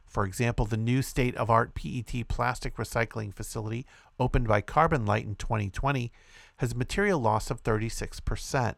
[0.07, 3.85] For example, the new state of art PET plastic recycling facility
[4.19, 6.11] opened by CarbonLite in 2020
[6.55, 8.73] has material loss of 36%.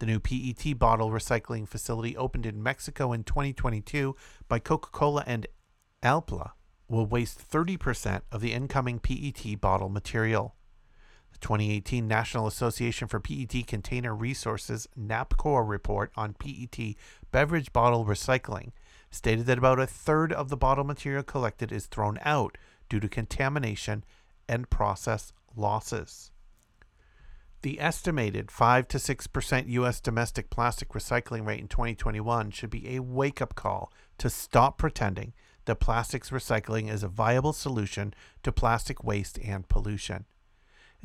[0.00, 4.16] The new PET bottle recycling facility opened in Mexico in 2022
[4.48, 5.46] by Coca Cola and
[6.02, 6.50] Alpla
[6.88, 10.56] will waste 30% of the incoming PET bottle material.
[11.36, 16.96] The 2018 National Association for PET Container Resources NAPCOR report on PET
[17.30, 18.72] beverage bottle recycling
[19.10, 22.56] stated that about a third of the bottle material collected is thrown out
[22.88, 24.02] due to contamination
[24.48, 26.30] and process losses.
[27.60, 30.00] The estimated 5 to 6% U.S.
[30.00, 35.34] domestic plastic recycling rate in 2021 should be a wake up call to stop pretending
[35.66, 40.24] that plastics recycling is a viable solution to plastic waste and pollution.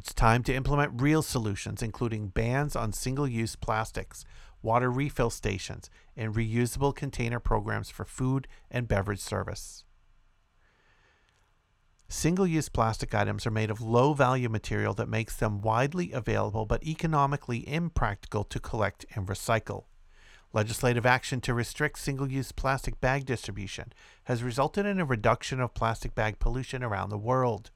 [0.02, 4.26] It's time to implement real solutions, including bans on single use plastics,
[4.64, 9.84] water refill stations, and reusable container programs for food and beverage service.
[12.10, 16.66] Single use plastic items are made of low value material that makes them widely available
[16.66, 19.84] but economically impractical to collect and recycle.
[20.52, 23.93] Legislative action to restrict single use plastic bag distribution
[24.24, 27.70] has resulted in a reduction of plastic bag pollution around the world.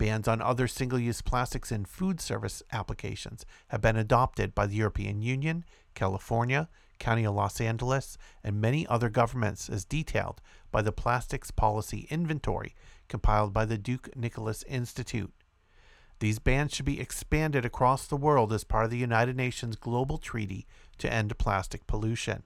[0.00, 4.76] Bans on other single use plastics in food service applications have been adopted by the
[4.76, 5.62] European Union,
[5.94, 10.40] California, County of Los Angeles, and many other governments as detailed
[10.70, 12.74] by the Plastics Policy Inventory
[13.08, 15.34] compiled by the Duke Nicholas Institute.
[16.20, 20.16] These bans should be expanded across the world as part of the United Nations Global
[20.16, 22.44] Treaty to End Plastic Pollution.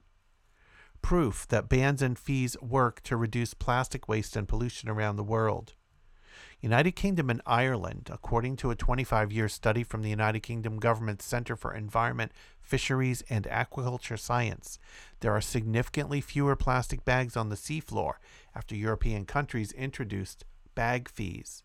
[1.01, 5.75] Proof that bans and fees work to reduce plastic waste and pollution around the world.
[6.65, 11.23] United Kingdom and Ireland, according to a 25 year study from the United Kingdom Government's
[11.23, 14.79] Centre for Environment, Fisheries, and Aquaculture Science,
[15.19, 18.13] there are significantly fewer plastic bags on the seafloor
[18.55, 20.43] after European countries introduced
[20.73, 21.61] bag fees.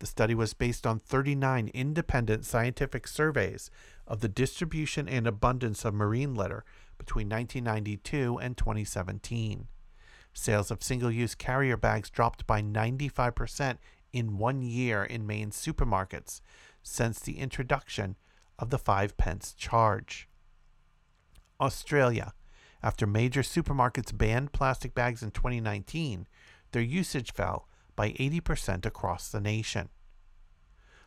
[0.00, 3.70] The study was based on 39 independent scientific surveys
[4.08, 6.64] of the distribution and abundance of marine litter
[6.98, 9.68] between 1992 and 2017.
[10.32, 13.78] Sales of single use carrier bags dropped by 95%
[14.12, 16.40] in one year in main supermarkets
[16.82, 18.16] since the introduction
[18.58, 20.28] of the 5 pence charge.
[21.60, 22.32] Australia.
[22.82, 26.26] After major supermarkets banned plastic bags in 2019,
[26.72, 29.90] their usage fell by 80% across the nation.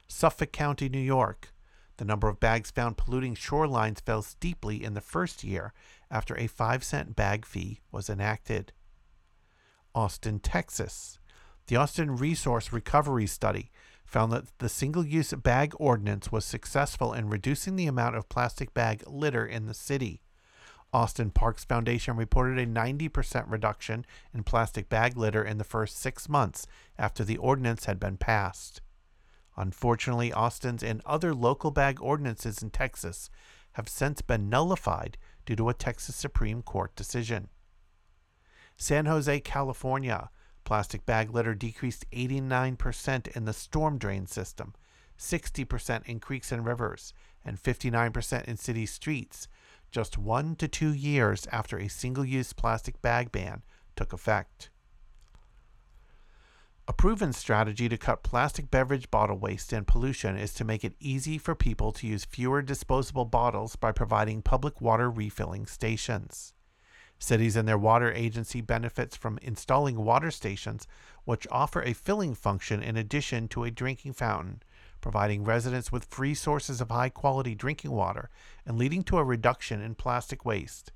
[0.07, 1.53] Suffolk County, New York.
[1.97, 5.73] The number of bags found polluting shorelines fell steeply in the first year
[6.11, 8.73] after a 5 cent bag fee was enacted.
[9.95, 11.19] Austin, Texas.
[11.67, 13.71] The Austin Resource Recovery Study
[14.05, 18.73] found that the single use bag ordinance was successful in reducing the amount of plastic
[18.73, 20.21] bag litter in the city.
[20.91, 26.29] Austin Parks Foundation reported a 90% reduction in plastic bag litter in the first six
[26.29, 26.67] months
[26.99, 28.81] after the ordinance had been passed.
[29.55, 33.29] Unfortunately, Austin's and other local bag ordinances in Texas
[33.73, 37.47] have since been nullified due to a Texas Supreme Court decision.
[38.75, 40.29] San Jose, California.
[40.63, 44.73] Plastic bag litter decreased 89% in the storm drain system,
[45.17, 47.13] 60% in creeks and rivers,
[47.45, 49.47] and 59% in city streets
[49.93, 53.61] just one to two years after a single use plastic bag ban
[53.95, 54.71] took effect.
[56.87, 60.95] A proven strategy to cut plastic beverage bottle waste and pollution is to make it
[60.99, 66.53] easy for people to use fewer disposable bottles by providing public water refilling stations.
[67.19, 70.87] Cities and their water agency benefits from installing water stations
[71.23, 74.61] which offer a filling function in addition to a drinking fountain
[75.03, 78.29] providing residents with free sources of high quality drinking water
[78.65, 80.93] and leading to a reduction in plastic waste.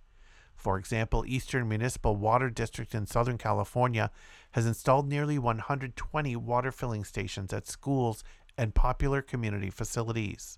[0.55, 4.09] For example, Eastern Municipal Water District in Southern California
[4.51, 8.23] has installed nearly 120 water filling stations at schools
[8.57, 10.57] and popular community facilities.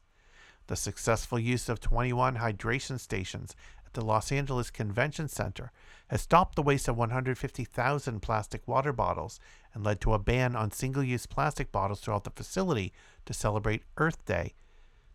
[0.68, 3.56] The successful use of 21 hydration stations
[3.90, 5.72] at the Los Angeles Convention Center
[6.10, 9.40] has stopped the waste of 150,000 plastic water bottles
[9.74, 12.94] and led to a ban on single use plastic bottles throughout the facility
[13.26, 14.54] to celebrate Earth Day,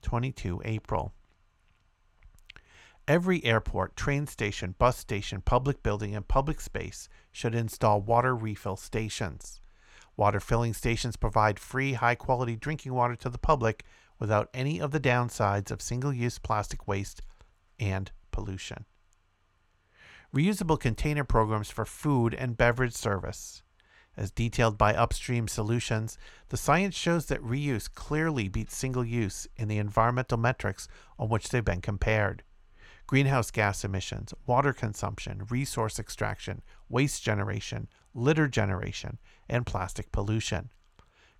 [0.02, 1.12] 22 April.
[3.06, 8.76] Every airport, train station, bus station, public building, and public space should install water refill
[8.76, 9.60] stations.
[10.16, 13.84] Water filling stations provide free, high quality drinking water to the public
[14.18, 17.22] without any of the downsides of single use plastic waste
[17.78, 18.84] and pollution.
[20.34, 23.62] Reusable container programs for food and beverage service.
[24.16, 26.18] As detailed by Upstream Solutions,
[26.48, 31.48] the science shows that reuse clearly beats single use in the environmental metrics on which
[31.48, 32.42] they've been compared
[33.06, 39.18] greenhouse gas emissions, water consumption, resource extraction, waste generation, litter generation,
[39.48, 40.70] and plastic pollution.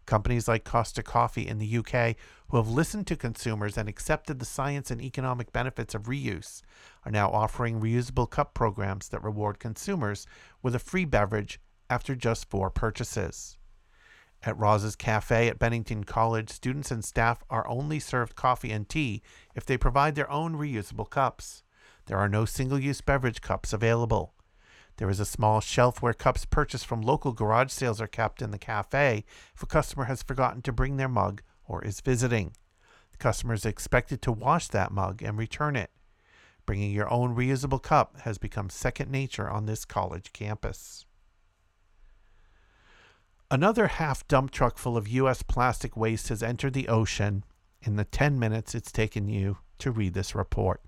[0.06, 2.16] Companies like Costa Coffee in the UK,
[2.48, 6.62] who have listened to consumers and accepted the science and economic benefits of reuse,
[7.04, 10.26] are now offering reusable cup programs that reward consumers
[10.62, 13.56] with a free beverage after just four purchases.
[14.42, 19.22] At Roz's Cafe at Bennington College, students and staff are only served coffee and tea
[19.54, 21.62] if they provide their own reusable cups.
[22.06, 24.34] There are no single use beverage cups available.
[24.96, 28.52] There is a small shelf where cups purchased from local garage sales are kept in
[28.52, 29.24] the cafe
[29.54, 32.52] if a customer has forgotten to bring their mug or is visiting.
[33.10, 35.90] The customer is expected to wash that mug and return it.
[36.66, 41.04] Bringing your own reusable cup has become second nature on this college campus.
[43.50, 45.42] Another half dump truck full of U.S.
[45.42, 47.44] plastic waste has entered the ocean
[47.82, 50.82] in the 10 minutes it's taken you to read this report.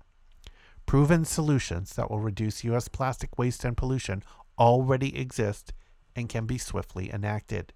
[0.87, 2.87] Proven solutions that will reduce U.S.
[2.87, 4.23] plastic waste and pollution
[4.57, 5.73] already exist
[6.15, 7.73] and can be swiftly enacted.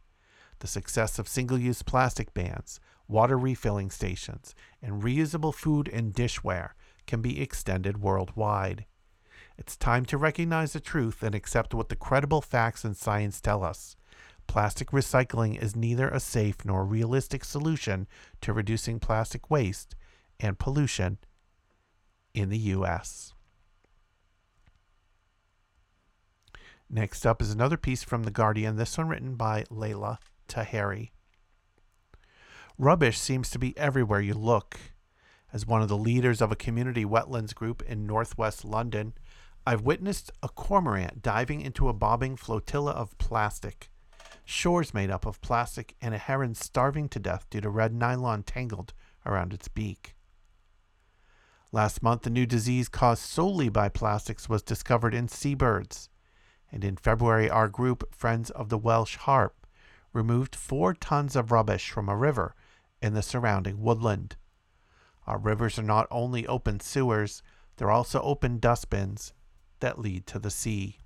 [0.59, 6.69] The success of single use plastic bans, water refilling stations, and reusable food and dishware
[7.05, 8.85] can be extended worldwide.
[9.57, 13.61] It's time to recognize the truth and accept what the credible facts and science tell
[13.61, 13.97] us.
[14.47, 18.07] Plastic recycling is neither a safe nor realistic solution
[18.39, 19.97] to reducing plastic waste
[20.39, 21.17] and pollution
[22.33, 23.33] in the U.S.
[26.89, 30.17] Next up is another piece from The Guardian, this one written by Layla
[30.49, 31.11] Taheri.
[32.77, 34.77] Rubbish seems to be everywhere you look.
[35.53, 39.13] As one of the leaders of a community wetlands group in northwest London,
[39.65, 43.89] I've witnessed a cormorant diving into a bobbing flotilla of plastic,
[44.43, 48.43] shores made up of plastic, and a heron starving to death due to red nylon
[48.43, 48.93] tangled
[49.25, 50.15] around its beak.
[51.73, 56.09] Last month, a new disease caused solely by plastics was discovered in seabirds.
[56.69, 59.65] And in February, our group, Friends of the Welsh Harp,
[60.11, 62.55] removed four tons of rubbish from a river
[63.01, 64.35] in the surrounding woodland.
[65.25, 67.41] Our rivers are not only open sewers,
[67.77, 69.33] they're also open dustbins
[69.79, 70.97] that lead to the sea.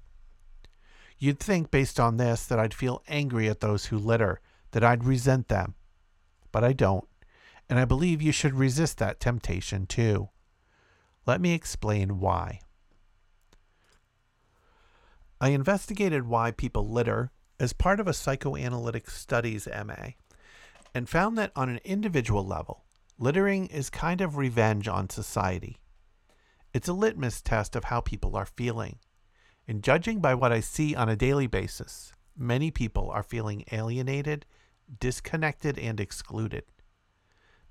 [1.20, 4.42] You'd think, based on this, that I'd feel angry at those who litter,
[4.72, 5.76] that I'd resent them.
[6.52, 7.08] But I don't,
[7.70, 10.30] and I believe you should resist that temptation too.
[11.26, 12.60] Let me explain why.
[15.42, 20.12] I investigated why people litter as part of a psychoanalytic studies MA
[20.94, 22.86] and found that on an individual level,
[23.18, 25.78] littering is kind of revenge on society.
[26.74, 29.00] It's a litmus test of how people are feeling.
[29.68, 34.46] And judging by what I see on a daily basis, many people are feeling alienated,
[35.00, 36.64] disconnected, and excluded.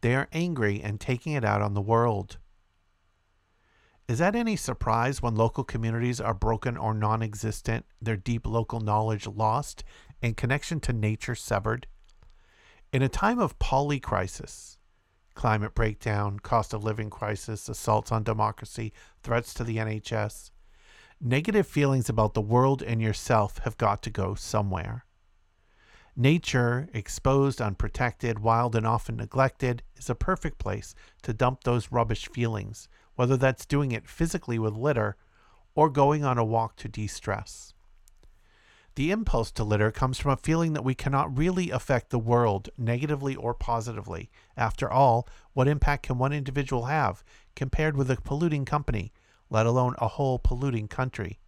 [0.00, 2.38] They are angry and taking it out on the world.
[4.06, 8.80] Is that any surprise when local communities are broken or non existent, their deep local
[8.80, 9.82] knowledge lost,
[10.20, 11.86] and connection to nature severed?
[12.92, 14.76] In a time of polycrisis,
[15.34, 18.92] climate breakdown, cost of living crisis, assaults on democracy,
[19.22, 20.50] threats to the NHS,
[21.18, 25.06] negative feelings about the world and yourself have got to go somewhere.
[26.14, 32.28] Nature, exposed, unprotected, wild, and often neglected, is a perfect place to dump those rubbish
[32.28, 32.86] feelings
[33.16, 35.16] whether that's doing it physically with litter
[35.74, 37.74] or going on a walk to de stress.
[38.96, 42.70] The impulse to litter comes from a feeling that we cannot really affect the world
[42.78, 44.30] negatively or positively.
[44.56, 47.24] After all, what impact can one individual have
[47.56, 49.12] compared with a polluting company,
[49.50, 51.40] let alone a whole polluting country?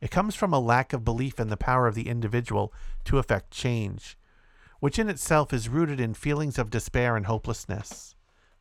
[0.00, 2.72] It comes from a lack of belief in the power of the individual
[3.04, 4.16] to effect change,
[4.80, 8.11] which in itself is rooted in feelings of despair and hopelessness.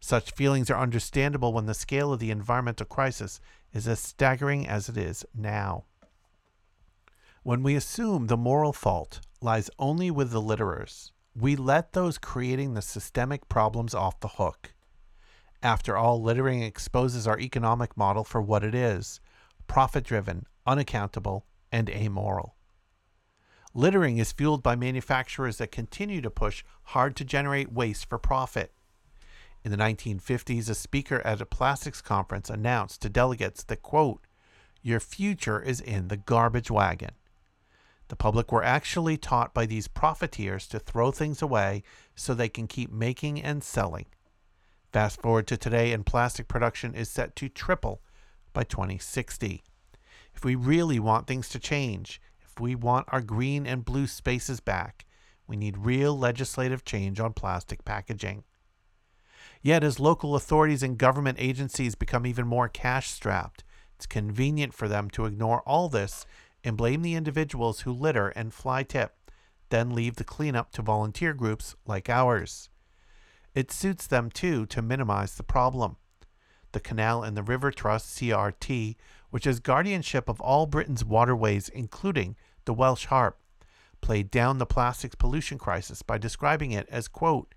[0.04, 3.40] Such feelings are understandable when the scale of the environmental crisis
[3.72, 5.86] is as staggering as it is now.
[7.44, 12.74] When we assume the moral fault lies only with the litterers, we let those creating
[12.74, 14.74] the systemic problems off the hook.
[15.64, 19.22] After all, littering exposes our economic model for what it is
[19.68, 22.56] profit driven, unaccountable, and amoral.
[23.74, 28.74] Littering is fueled by manufacturers that continue to push hard to generate waste for profit.
[29.64, 34.26] In the 1950s, a speaker at a plastics conference announced to delegates that, quote,
[34.82, 37.12] your future is in the garbage wagon.
[38.08, 41.84] The public were actually taught by these profiteers to throw things away
[42.16, 44.08] so they can keep making and selling.
[44.92, 48.02] Fast forward to today, and plastic production is set to triple
[48.54, 49.64] by 2060.
[50.34, 54.60] If we really want things to change, if we want our green and blue spaces
[54.60, 55.06] back,
[55.48, 58.44] we need real legislative change on plastic packaging.
[59.64, 63.64] Yet, as local authorities and government agencies become even more cash strapped,
[63.96, 66.26] it's convenient for them to ignore all this
[66.64, 69.32] and blame the individuals who litter and fly tip,
[69.70, 72.70] then leave the cleanup to volunteer groups like ours.
[73.54, 75.98] It suits them, too, to minimize the problem.
[76.72, 78.96] The Canal and the River Trust, CRT,
[79.30, 82.36] which has guardianship of all Britain's waterways, including
[82.66, 83.38] the Welsh Harp,
[84.02, 87.54] played down the plastics pollution crisis by describing it as, quote,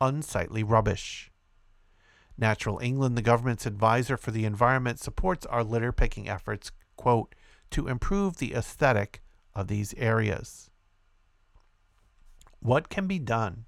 [0.00, 1.29] unsightly rubbish.
[2.40, 7.34] Natural England, the government's advisor for the environment, supports our litter picking efforts, quote,
[7.70, 9.22] to improve the aesthetic
[9.54, 10.70] of these areas.
[12.60, 13.66] What can be done?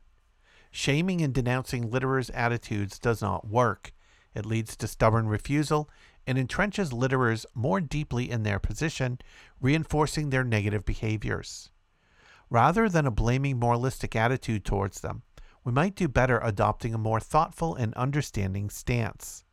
[0.71, 3.93] Shaming and denouncing litterers' attitudes does not work.
[4.35, 5.91] It leads to stubborn refusal
[6.27, 9.19] and entrenches litterers more deeply in their position,
[9.61, 11.71] reinforcing their negative behaviors.
[12.49, 15.23] Rather than a blaming moralistic attitude towards them,
[15.65, 19.45] we might do better adopting a more thoughtful and understanding stance.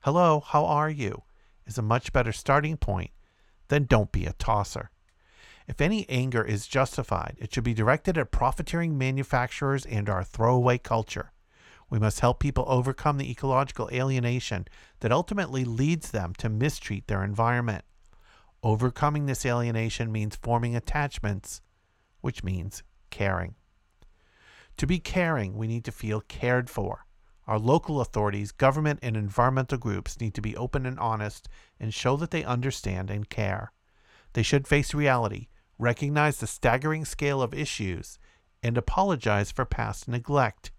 [0.00, 1.22] Hello, how are you?
[1.66, 3.10] is a much better starting point
[3.68, 4.90] than don't be a tosser.
[5.66, 10.78] If any anger is justified, it should be directed at profiteering manufacturers and our throwaway
[10.78, 11.32] culture.
[11.90, 14.66] We must help people overcome the ecological alienation
[15.00, 17.84] that ultimately leads them to mistreat their environment.
[18.62, 21.62] Overcoming this alienation means forming attachments,
[22.20, 23.55] which means caring.
[24.78, 27.06] To be caring, we need to feel cared for.
[27.46, 31.48] Our local authorities, government, and environmental groups need to be open and honest
[31.78, 33.72] and show that they understand and care.
[34.32, 35.48] They should face reality,
[35.78, 38.18] recognize the staggering scale of issues,
[38.62, 40.72] and apologize for past neglect.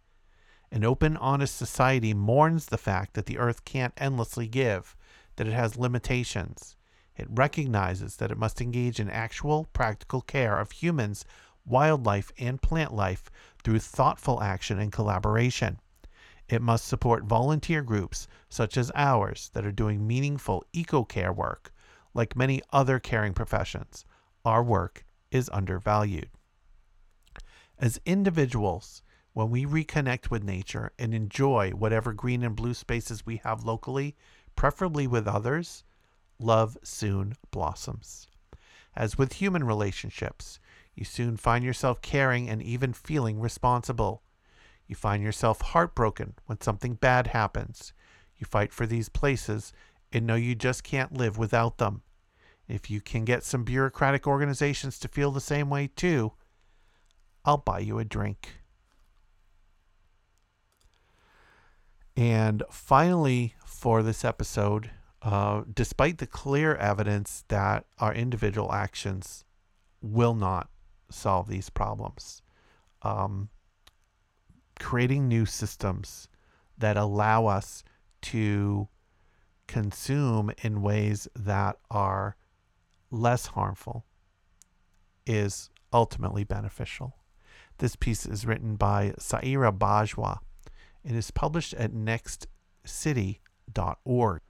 [0.72, 4.96] An open, honest society mourns the fact that the earth can't endlessly give,
[5.38, 6.76] that it has limitations.
[7.16, 11.26] It recognizes that it must engage in actual, practical care of humans,
[11.66, 13.32] wildlife, and plant life
[13.68, 15.78] through thoughtful action and collaboration.
[16.48, 21.74] It must support volunteer groups such as ours that are doing meaningful eco care work.
[22.14, 24.06] Like many other caring professions,
[24.46, 26.30] our work is undervalued.
[27.78, 29.04] As individuals,
[29.34, 34.16] when we reconnect with nature and enjoy whatever green and blue spaces we have locally,
[34.56, 35.84] preferably with others,
[36.40, 38.30] love soon blossoms.
[38.96, 40.58] As with human relationships,
[40.98, 44.24] you soon find yourself caring and even feeling responsible.
[44.88, 47.94] You find yourself heartbroken when something bad happens.
[48.36, 49.74] You fight for these places
[50.12, 52.02] and know you just can't live without them.
[52.68, 56.34] If you can get some bureaucratic organizations to feel the same way too,
[57.46, 58.64] I'll buy you a drink.
[62.16, 64.90] And finally, for this episode,
[65.22, 69.46] uh, despite the clear evidence that our individual actions
[70.02, 70.70] will not
[71.10, 72.42] solve these problems,
[73.02, 73.50] um,
[74.80, 76.28] creating new systems
[76.78, 77.84] that allow us
[78.22, 78.88] to
[79.68, 82.38] consume in ways that are
[83.12, 84.06] less harmful
[85.26, 87.16] is ultimately beneficial.
[87.78, 90.40] This piece is written by Saira Bajwa.
[91.04, 94.42] It is published at nextcity.org.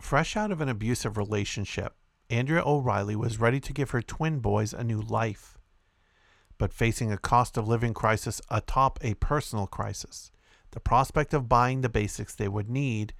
[0.00, 1.94] Fresh out of an abusive relationship,
[2.30, 5.58] Andrea O'Reilly was ready to give her twin boys a new life
[6.60, 10.30] but facing a cost of living crisis atop a personal crisis.
[10.72, 13.14] The prospect of buying the basics they would need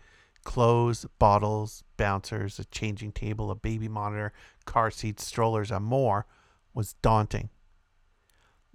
[0.45, 4.35] clothes, bottles, bouncers, a changing table, a baby monitor,
[4.67, 6.27] car seats, strollers, and more
[6.75, 7.49] was daunting.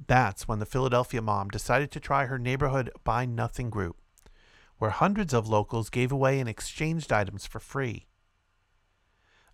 [0.07, 3.97] That's when the Philadelphia mom decided to try her neighborhood Buy Nothing group,
[4.79, 8.07] where hundreds of locals gave away and exchanged items for free.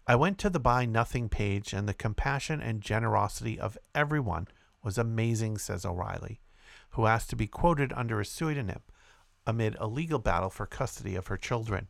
[0.07, 4.47] I went to the Buy Nothing page, and the compassion and generosity of everyone
[4.83, 6.41] was amazing, says O'Reilly,
[6.91, 8.81] who asked to be quoted under a pseudonym
[9.45, 11.87] amid a legal battle for custody of her children.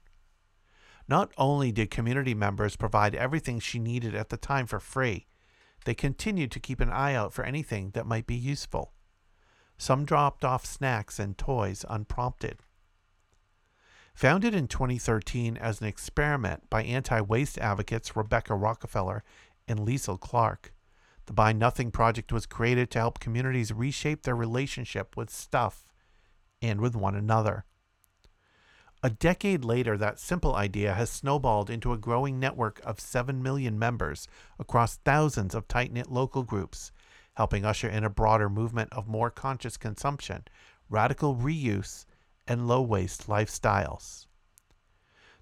[1.07, 5.27] Not only did community members provide everything she needed at the time for free,
[5.85, 8.93] they continued to keep an eye out for anything that might be useful.
[9.77, 12.59] Some dropped off snacks and toys unprompted.
[14.13, 19.23] Founded in 2013 as an experiment by anti waste advocates Rebecca Rockefeller
[19.67, 20.73] and Liesl Clark,
[21.25, 25.87] the Buy Nothing Project was created to help communities reshape their relationship with stuff
[26.61, 27.65] and with one another.
[29.03, 33.79] A decade later, that simple idea has snowballed into a growing network of 7 million
[33.79, 34.27] members
[34.59, 36.91] across thousands of tight knit local groups,
[37.33, 40.43] helping usher in a broader movement of more conscious consumption,
[40.87, 42.05] radical reuse,
[42.47, 44.27] and low waste lifestyles.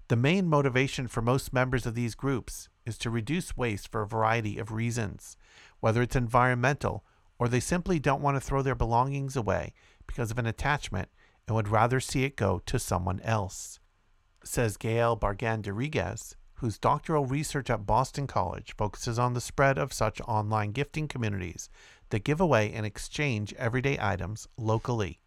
[0.08, 4.08] The main motivation for most members of these groups is to reduce waste for a
[4.08, 5.36] variety of reasons,
[5.78, 7.04] whether it's environmental
[7.38, 9.72] or they simply don't want to throw their belongings away
[10.06, 11.08] because of an attachment
[11.46, 13.80] and would rather see it go to someone else.
[14.44, 19.92] Says Gael Bargan Rodriguez, whose doctoral research at Boston College focuses on the spread of
[19.92, 21.70] such online gifting communities
[22.10, 25.20] that give away and exchange everyday items locally.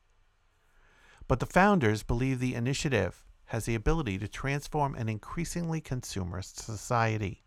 [1.27, 7.43] But the founders believe the initiative has the ability to transform an increasingly consumerist society.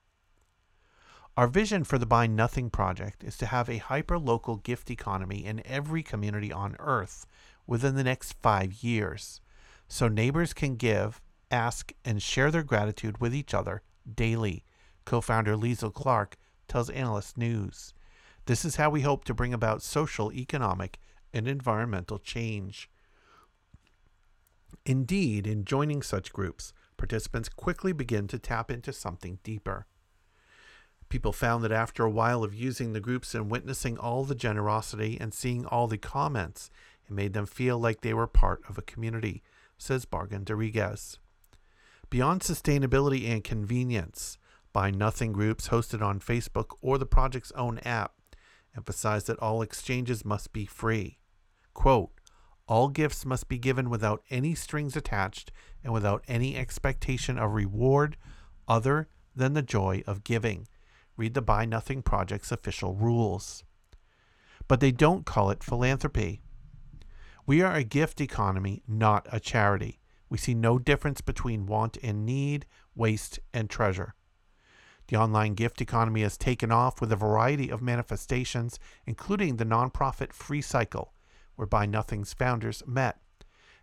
[1.37, 5.45] Our vision for the Buy Nothing Project is to have a hyper local gift economy
[5.45, 7.27] in every community on Earth
[7.67, 9.41] within the next five years,
[9.89, 11.21] so neighbors can give
[11.51, 13.83] ask, and share their gratitude with each other
[14.13, 14.65] daily,
[15.05, 16.37] co founder Liesl Clark
[16.69, 17.95] tells Analyst News.
[18.47, 20.99] This is how we hope to bring about social, economic,
[21.33, 22.91] and environmental change.
[24.85, 29.87] Indeed, in joining such groups, participants quickly begin to tap into something deeper.
[31.09, 35.17] People found that after a while of using the groups and witnessing all the generosity
[35.21, 36.71] and seeing all the comments,
[37.07, 39.43] it made them feel like they were part of a community,
[39.79, 41.19] says Bargan Rodriguez.
[42.11, 44.39] Beyond sustainability and convenience,
[44.73, 48.13] Buy Nothing groups hosted on Facebook or the project's own app
[48.77, 51.19] emphasize that all exchanges must be free.
[51.73, 52.11] Quote,
[52.69, 55.53] all gifts must be given without any strings attached
[55.85, 58.17] and without any expectation of reward
[58.67, 60.67] other than the joy of giving.
[61.17, 63.65] Read the Buy Nothing Project's official rules.
[64.69, 66.41] But they don't call it philanthropy.
[67.47, 70.01] We are a gift economy, not a charity.
[70.29, 72.67] We see no difference between want and need,
[72.97, 74.15] waste and treasure.
[75.07, 80.33] The online gift economy has taken off with a variety of manifestations, including the nonprofit
[80.33, 81.13] Free Cycle,
[81.57, 83.21] where Buy Nothing's founders met,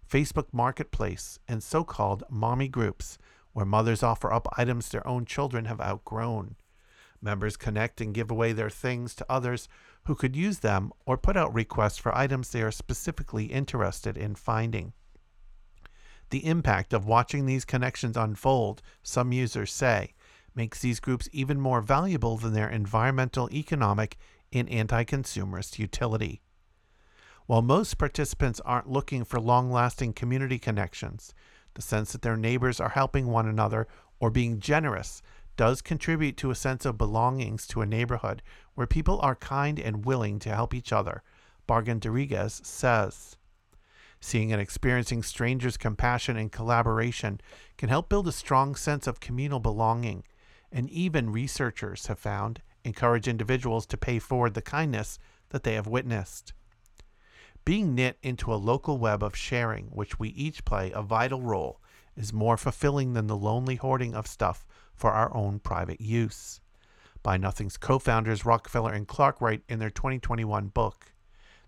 [0.10, 3.18] Facebook Marketplace, and so called mommy groups,
[3.52, 6.56] where mothers offer up items their own children have outgrown.
[7.22, 9.70] Members connect and give away their things to others
[10.06, 14.36] who could use them or put out requests for items they are specifically interested in
[14.36, 14.94] finding.
[16.30, 20.14] The impact of watching these connections unfold, some users say,
[20.56, 24.18] makes these groups even more valuable than their environmental, economic,
[24.52, 26.42] and anti consumerist utility.
[27.46, 31.34] While most participants aren't looking for long lasting community connections,
[31.74, 33.88] the sense that their neighbors are helping one another
[34.20, 35.22] or being generous
[35.58, 38.42] does contribute to a sense of belongings to a neighborhood
[38.76, 41.22] where people are kind and willing to help each other,
[41.68, 43.36] Bargan Rodriguez says.
[44.22, 47.42] Seeing and experiencing strangers' compassion and collaboration
[47.78, 50.24] can help build a strong sense of communal belonging,
[50.72, 55.88] and even researchers have found encourage individuals to pay forward the kindness that they have
[55.88, 56.54] witnessed.
[57.66, 61.80] Being knit into a local web of sharing, which we each play a vital role,
[62.16, 66.60] is more fulfilling than the lonely hoarding of stuff for our own private use.
[67.24, 71.14] Buy Nothing's co founders Rockefeller and Clark write in their 2021 book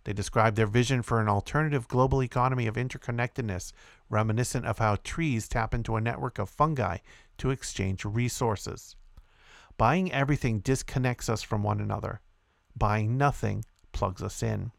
[0.05, 3.73] they describe their vision for an alternative global economy of interconnectedness,
[4.07, 6.97] reminiscent of how trees tap into a network of fungi
[7.39, 8.95] to exchange resources.
[9.77, 12.21] Buying everything disconnects us from one another.
[12.77, 14.71] Buying nothing plugs us in.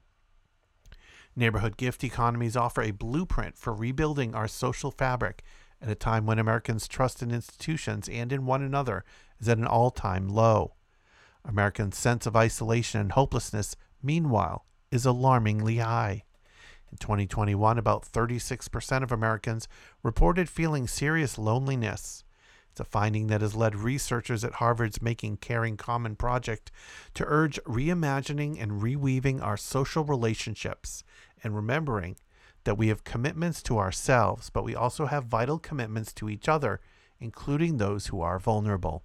[1.39, 5.43] Neighborhood gift economies offer a blueprint for rebuilding our social fabric
[5.83, 9.05] at a time when Americans' trust in institutions and in one another
[9.39, 10.73] is at an all time low.
[11.45, 16.25] Americans' sense of isolation and hopelessness, meanwhile, is alarmingly high.
[16.91, 19.69] In 2021, about 36% of Americans
[20.03, 22.25] reported feeling serious loneliness.
[22.71, 26.71] It's a finding that has led researchers at Harvard's Making Caring Common project
[27.15, 31.03] to urge reimagining and reweaving our social relationships
[31.43, 32.17] and remembering
[32.65, 36.81] that we have commitments to ourselves, but we also have vital commitments to each other,
[37.21, 39.05] including those who are vulnerable.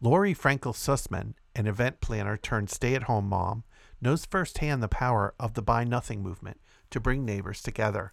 [0.00, 3.64] Lori Frankel Sussman, an event planner turned stay at home mom,
[4.00, 6.60] knows firsthand the power of the Buy Nothing movement
[6.90, 8.12] to bring neighbors together.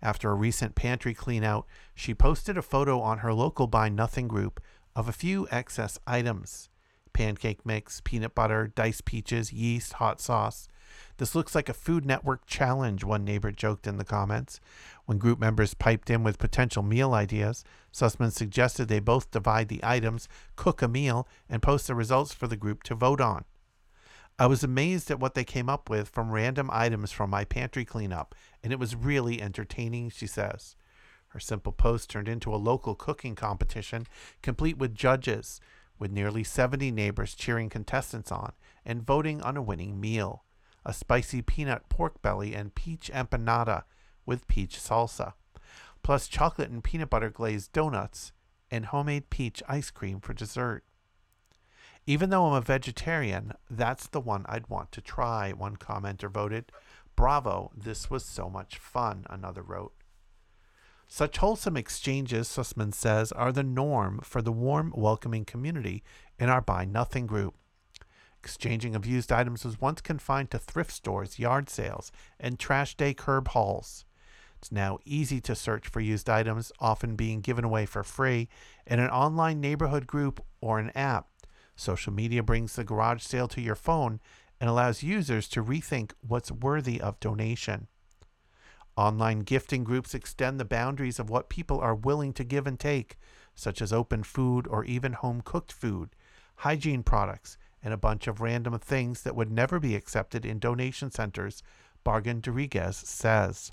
[0.00, 1.64] After a recent pantry cleanout,
[1.94, 4.60] she posted a photo on her local Buy Nothing group
[4.94, 6.68] of a few excess items
[7.12, 10.66] pancake mix, peanut butter, diced peaches, yeast, hot sauce.
[11.16, 14.60] This looks like a Food Network challenge, one neighbor joked in the comments.
[15.06, 19.80] When group members piped in with potential meal ideas, Sussman suggested they both divide the
[19.82, 23.44] items, cook a meal, and post the results for the group to vote on.
[24.38, 27.84] I was amazed at what they came up with from random items from my pantry
[27.84, 30.74] cleanup, and it was really entertaining, she says.
[31.28, 34.06] Her simple post turned into a local cooking competition,
[34.42, 35.60] complete with judges,
[35.98, 38.52] with nearly 70 neighbors cheering contestants on
[38.84, 40.44] and voting on a winning meal
[40.84, 43.84] a spicy peanut pork belly and peach empanada
[44.26, 45.34] with peach salsa.
[46.02, 48.32] plus chocolate and peanut butter glazed donuts,
[48.70, 50.84] and homemade peach ice cream for dessert.
[52.06, 56.72] Even though I'm a vegetarian, that's the one I'd want to try, one commenter voted.
[57.14, 59.92] Bravo, this was so much fun, another wrote.
[61.06, 66.02] Such wholesome exchanges, Sussman says, are the norm for the warm, welcoming community
[66.38, 67.54] in our Buy Nothing group.
[68.42, 72.10] Exchanging of used items was once confined to thrift stores, yard sales,
[72.40, 74.04] and trash day curb hauls.
[74.58, 78.48] It's now easy to search for used items, often being given away for free,
[78.84, 81.28] in an online neighborhood group or an app.
[81.76, 84.20] Social media brings the garage sale to your phone
[84.60, 87.86] and allows users to rethink what's worthy of donation.
[88.96, 93.16] Online gifting groups extend the boundaries of what people are willing to give and take,
[93.54, 96.10] such as open food or even home cooked food,
[96.56, 101.10] hygiene products, and a bunch of random things that would never be accepted in donation
[101.10, 101.62] centers,
[102.04, 103.72] Bargan Rodriguez says.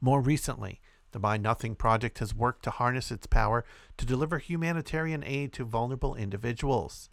[0.00, 0.80] More recently,
[1.12, 3.64] the Buy Nothing Project has worked to harness its power
[3.98, 7.08] to deliver humanitarian aid to vulnerable individuals.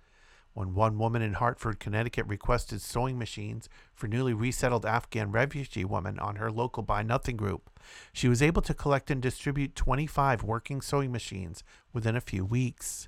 [0.53, 6.17] When one woman in Hartford, Connecticut requested sewing machines for newly resettled Afghan refugee women
[6.17, 7.69] on her local Buy Nothing group,
[8.11, 13.07] she was able to collect and distribute 25 working sewing machines within a few weeks.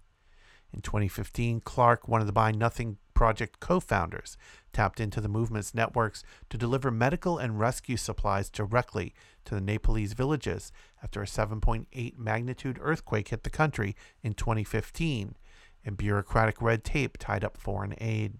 [0.73, 4.37] In 2015, Clark, one of the Buy Nothing Project co founders,
[4.73, 9.13] tapped into the movement's networks to deliver medical and rescue supplies directly
[9.45, 10.71] to the Nepalese villages
[11.03, 15.35] after a 7.8 magnitude earthquake hit the country in 2015
[15.83, 18.35] and bureaucratic red tape tied up foreign aid.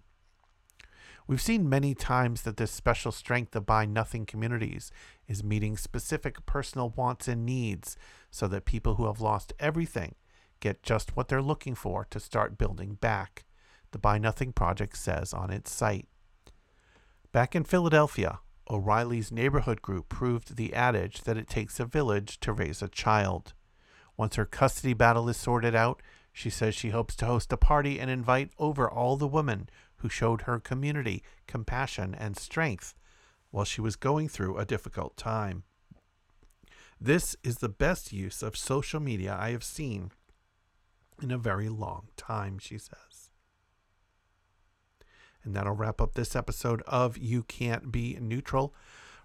[1.28, 4.92] We've seen many times that this special strength of Buy Nothing communities
[5.28, 7.98] is meeting specific personal wants and needs
[8.32, 10.16] so that people who have lost everything
[10.62, 13.44] get just what they're looking for to start building back,
[13.92, 16.08] the Buy Nothing Project says on its site.
[17.34, 18.40] Back in Philadelphia,
[18.70, 23.54] O'Reilly's neighborhood group proved the adage that it takes a village to raise a child.
[24.16, 26.02] Once her custody battle is sorted out,
[26.32, 29.68] she says she hopes to host a party and invite over all the women
[29.98, 32.96] who showed her community compassion and strength
[33.50, 35.64] while she was going through a difficult time.
[37.00, 40.12] This is the best use of social media I have seen
[41.22, 43.30] in a very long time, she says.
[45.44, 48.74] And that'll wrap up this episode of You Can't Be Neutral.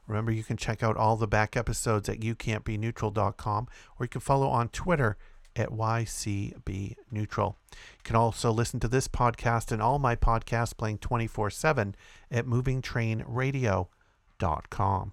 [0.07, 3.69] Remember, you can check out all the back episodes at youcan'tbeneutral.com
[3.99, 5.17] or you can follow on Twitter
[5.57, 7.57] at YCB Neutral.
[7.73, 11.97] You can also listen to this podcast and all my podcasts playing 24 7
[12.31, 15.13] at movingtrainradio.com.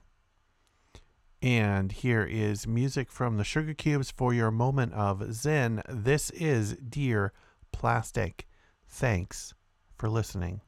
[1.43, 5.81] And here is music from the Sugarcubes for your moment of Zinn.
[5.89, 7.33] This is Dear
[7.73, 8.47] Plastic.
[8.87, 9.53] Thanks
[9.97, 10.61] for listening.